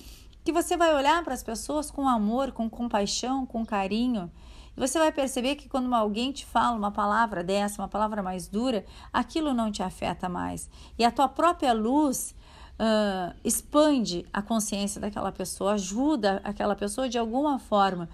que 0.48 0.52
você 0.52 0.78
vai 0.78 0.94
olhar 0.94 1.22
para 1.22 1.34
as 1.34 1.42
pessoas 1.42 1.90
com 1.90 2.08
amor, 2.08 2.52
com 2.52 2.70
compaixão, 2.70 3.44
com 3.44 3.66
carinho. 3.66 4.32
E 4.74 4.80
você 4.80 4.98
vai 4.98 5.12
perceber 5.12 5.56
que 5.56 5.68
quando 5.68 5.94
alguém 5.94 6.32
te 6.32 6.46
fala 6.46 6.74
uma 6.74 6.90
palavra 6.90 7.44
dessa, 7.44 7.82
uma 7.82 7.88
palavra 7.88 8.22
mais 8.22 8.48
dura, 8.48 8.82
aquilo 9.12 9.52
não 9.52 9.70
te 9.70 9.82
afeta 9.82 10.26
mais. 10.26 10.70
E 10.98 11.04
a 11.04 11.10
tua 11.10 11.28
própria 11.28 11.74
luz 11.74 12.34
uh, 12.80 13.36
expande 13.44 14.24
a 14.32 14.40
consciência 14.40 14.98
daquela 14.98 15.30
pessoa, 15.30 15.74
ajuda 15.74 16.40
aquela 16.42 16.74
pessoa 16.74 17.10
de 17.10 17.18
alguma 17.18 17.58
forma 17.58 18.08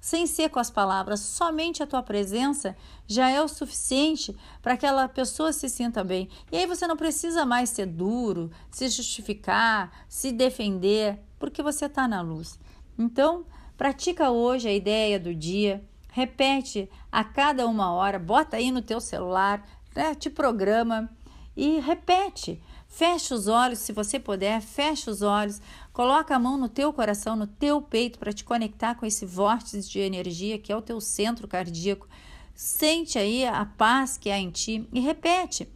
sem 0.00 0.28
ser 0.28 0.48
com 0.48 0.60
as 0.60 0.70
palavras, 0.70 1.18
somente 1.18 1.82
a 1.82 1.86
tua 1.88 2.04
presença 2.04 2.76
já 3.06 3.28
é 3.28 3.42
o 3.42 3.48
suficiente 3.48 4.34
para 4.62 4.76
que 4.76 4.86
aquela 4.86 5.08
pessoa 5.08 5.52
se 5.52 5.68
sinta 5.68 6.04
bem. 6.04 6.28
E 6.52 6.56
aí 6.56 6.66
você 6.66 6.86
não 6.86 6.96
precisa 6.96 7.44
mais 7.44 7.68
ser 7.70 7.86
duro, 7.86 8.48
se 8.70 8.88
justificar, 8.88 9.90
se 10.08 10.30
defender 10.30 11.18
porque 11.40 11.62
você 11.62 11.86
está 11.86 12.06
na 12.06 12.20
luz. 12.20 12.56
Então, 12.96 13.44
pratica 13.76 14.30
hoje 14.30 14.68
a 14.68 14.72
ideia 14.72 15.18
do 15.18 15.34
dia, 15.34 15.82
repete 16.12 16.88
a 17.10 17.24
cada 17.24 17.66
uma 17.66 17.90
hora, 17.92 18.18
bota 18.18 18.58
aí 18.58 18.70
no 18.70 18.82
teu 18.82 19.00
celular, 19.00 19.66
né, 19.96 20.14
te 20.14 20.28
programa 20.30 21.10
e 21.56 21.80
repete. 21.80 22.62
Feche 22.86 23.32
os 23.32 23.46
olhos, 23.48 23.78
se 23.78 23.92
você 23.92 24.18
puder, 24.18 24.60
feche 24.60 25.08
os 25.08 25.22
olhos, 25.22 25.62
coloca 25.92 26.34
a 26.34 26.38
mão 26.38 26.56
no 26.56 26.68
teu 26.68 26.92
coração, 26.92 27.36
no 27.36 27.46
teu 27.46 27.80
peito 27.80 28.18
para 28.18 28.32
te 28.32 28.44
conectar 28.44 28.96
com 28.96 29.06
esse 29.06 29.24
vórtice 29.24 29.80
de 29.88 30.00
energia 30.00 30.58
que 30.58 30.72
é 30.72 30.76
o 30.76 30.82
teu 30.82 31.00
centro 31.00 31.48
cardíaco. 31.48 32.08
Sente 32.54 33.18
aí 33.18 33.46
a 33.46 33.64
paz 33.64 34.18
que 34.18 34.28
há 34.28 34.38
em 34.38 34.50
ti 34.50 34.86
e 34.92 35.00
repete. 35.00 35.68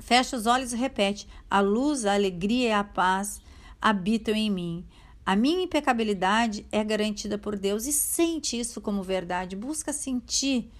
Fecha 0.00 0.36
os 0.36 0.46
olhos 0.46 0.72
e 0.72 0.76
repete: 0.76 1.28
a 1.48 1.60
luz, 1.60 2.04
a 2.04 2.14
alegria 2.14 2.68
e 2.68 2.72
a 2.72 2.82
paz 2.82 3.40
habitam 3.82 4.34
em 4.34 4.48
mim. 4.48 4.86
A 5.26 5.34
minha 5.34 5.64
impecabilidade 5.64 6.64
é 6.70 6.82
garantida 6.84 7.36
por 7.36 7.58
Deus 7.58 7.86
e 7.86 7.92
sente 7.92 8.58
isso 8.58 8.80
como 8.80 9.02
verdade, 9.02 9.56
busca 9.56 9.92
sentir. 9.92 10.70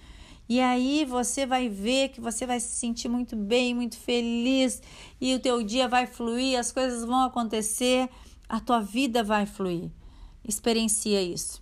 E 0.47 0.59
aí 0.59 1.05
você 1.05 1.45
vai 1.45 1.69
ver 1.69 2.09
que 2.09 2.19
você 2.19 2.45
vai 2.45 2.59
se 2.59 2.75
sentir 2.75 3.07
muito 3.07 3.35
bem, 3.35 3.73
muito 3.73 3.97
feliz 3.97 4.81
e 5.19 5.35
o 5.35 5.39
teu 5.39 5.63
dia 5.63 5.87
vai 5.87 6.07
fluir, 6.07 6.59
as 6.59 6.71
coisas 6.71 7.05
vão 7.05 7.21
acontecer, 7.21 8.09
a 8.47 8.59
tua 8.59 8.79
vida 8.79 9.23
vai 9.23 9.45
fluir. 9.45 9.89
Experiencia 10.45 11.21
isso. 11.21 11.61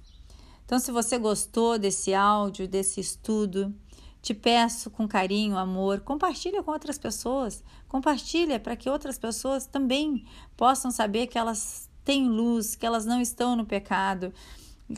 Então, 0.65 0.79
se 0.79 0.91
você 0.91 1.17
gostou 1.17 1.77
desse 1.77 2.13
áudio, 2.13 2.67
desse 2.67 2.99
estudo, 2.99 3.75
te 4.21 4.33
peço 4.33 4.89
com 4.91 5.07
carinho, 5.07 5.57
amor, 5.57 6.01
compartilha 6.01 6.61
com 6.61 6.71
outras 6.71 6.97
pessoas. 6.97 7.63
Compartilha 7.87 8.59
para 8.59 8.75
que 8.75 8.89
outras 8.89 9.17
pessoas 9.17 9.65
também 9.65 10.25
possam 10.55 10.91
saber 10.91 11.27
que 11.27 11.37
elas 11.37 11.89
têm 12.05 12.27
luz, 12.29 12.75
que 12.75 12.85
elas 12.85 13.05
não 13.05 13.19
estão 13.19 13.55
no 13.55 13.65
pecado, 13.65 14.31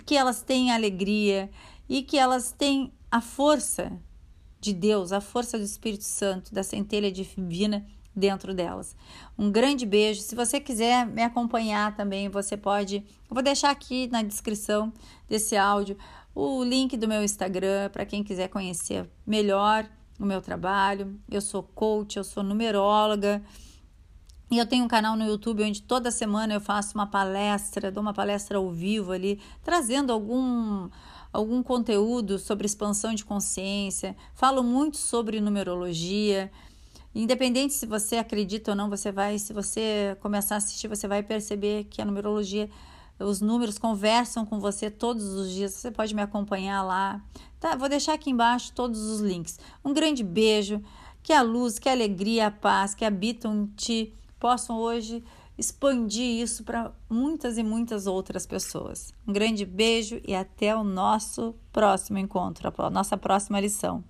que 0.06 0.18
elas 0.18 0.42
têm 0.42 0.72
alegria 0.72 1.50
e 1.88 2.02
que 2.02 2.18
elas 2.18 2.52
têm 2.52 2.92
a 3.10 3.22
força 3.22 3.92
de 4.60 4.74
Deus, 4.74 5.12
a 5.12 5.22
força 5.22 5.58
do 5.58 5.64
Espírito 5.64 6.04
Santo, 6.04 6.54
da 6.54 6.64
centelha 6.64 7.12
divina 7.12 7.86
dentro 8.16 8.54
delas. 8.54 8.96
Um 9.38 9.52
grande 9.52 9.86
beijo. 9.86 10.22
Se 10.22 10.36
você 10.36 10.60
quiser 10.60 11.06
me 11.06 11.24
acompanhar 11.24 11.96
também, 11.96 12.30
você 12.30 12.56
pode. 12.56 12.98
Eu 12.98 13.34
vou 13.34 13.44
deixar 13.44 13.72
aqui 13.72 14.08
na 14.08 14.22
descrição 14.22 14.94
desse 15.28 15.56
áudio 15.56 15.98
o 16.36 16.64
link 16.64 16.98
do 16.98 17.08
meu 17.08 17.24
Instagram 17.24 17.90
para 17.92 18.06
quem 18.06 18.24
quiser 18.24 18.48
conhecer 18.50 19.10
melhor 19.26 19.88
o 20.20 20.26
meu 20.26 20.42
trabalho. 20.42 21.20
Eu 21.30 21.42
sou 21.42 21.64
coach, 21.64 22.18
eu 22.18 22.24
sou 22.24 22.44
numeróloga 22.44 23.44
E 24.52 24.58
eu 24.58 24.66
tenho 24.66 24.86
um 24.86 24.88
canal 24.88 25.16
no 25.16 25.26
YouTube 25.26 25.64
onde 25.64 25.82
toda 25.82 26.12
semana 26.12 26.54
eu 26.54 26.62
faço 26.62 26.94
uma 26.96 27.08
palestra, 27.08 27.92
dou 27.92 28.02
uma 28.02 28.14
palestra 28.14 28.58
ao 28.58 28.70
vivo 28.72 29.12
ali, 29.12 29.40
trazendo 29.64 30.14
algum 30.14 30.90
algum 31.32 31.64
conteúdo 31.64 32.38
sobre 32.38 32.68
expansão 32.68 33.16
de 33.16 33.26
consciência, 33.26 34.16
falo 34.36 34.62
muito 34.62 34.98
sobre 34.98 35.42
numerologia. 35.42 36.52
Independente 37.16 37.74
se 37.74 37.88
você 37.88 38.18
acredita 38.18 38.72
ou 38.72 38.78
não, 38.78 38.88
você 38.90 39.12
vai, 39.12 39.40
se 39.40 39.52
você 39.52 40.16
começar 40.20 40.56
a 40.56 40.58
assistir, 40.60 40.88
você 40.88 41.08
vai 41.08 41.24
perceber 41.24 41.86
que 41.86 42.02
a 42.02 42.06
numerologia, 42.06 42.70
os 43.24 43.42
números 43.42 43.78
conversam 43.78 44.46
com 44.46 44.60
você 44.60 44.90
todos 44.90 45.26
os 45.26 45.52
dias. 45.52 45.74
Você 45.74 45.92
pode 45.92 46.14
me 46.14 46.22
acompanhar 46.22 46.84
lá. 46.84 47.24
Tá, 47.60 47.76
vou 47.76 47.90
deixar 47.90 48.14
aqui 48.14 48.30
embaixo 48.30 48.74
todos 48.74 49.02
os 49.02 49.22
links. 49.22 49.60
Um 49.84 49.94
grande 49.94 50.24
beijo, 50.24 50.82
que 51.22 51.32
a 51.32 51.42
luz, 51.42 51.80
que 51.80 51.88
a 51.88 51.94
alegria, 51.94 52.48
a 52.48 52.52
paz 52.52 52.94
que 52.94 53.06
habitam 53.06 53.56
em 53.56 53.66
ti 53.76 54.14
possam 54.40 54.78
hoje 54.78 55.24
expandir 55.58 56.42
isso 56.42 56.64
para 56.64 56.92
muitas 57.10 57.58
e 57.58 57.64
muitas 57.64 58.08
outras 58.08 58.46
pessoas. 58.46 59.14
Um 59.28 59.32
grande 59.32 59.66
beijo 59.66 60.20
e 60.28 60.36
até 60.36 60.76
o 60.76 60.84
nosso 60.84 61.56
próximo 61.72 62.18
encontro, 62.18 62.74
a 62.78 62.90
nossa 62.90 63.18
próxima 63.18 63.60
lição. 63.60 64.04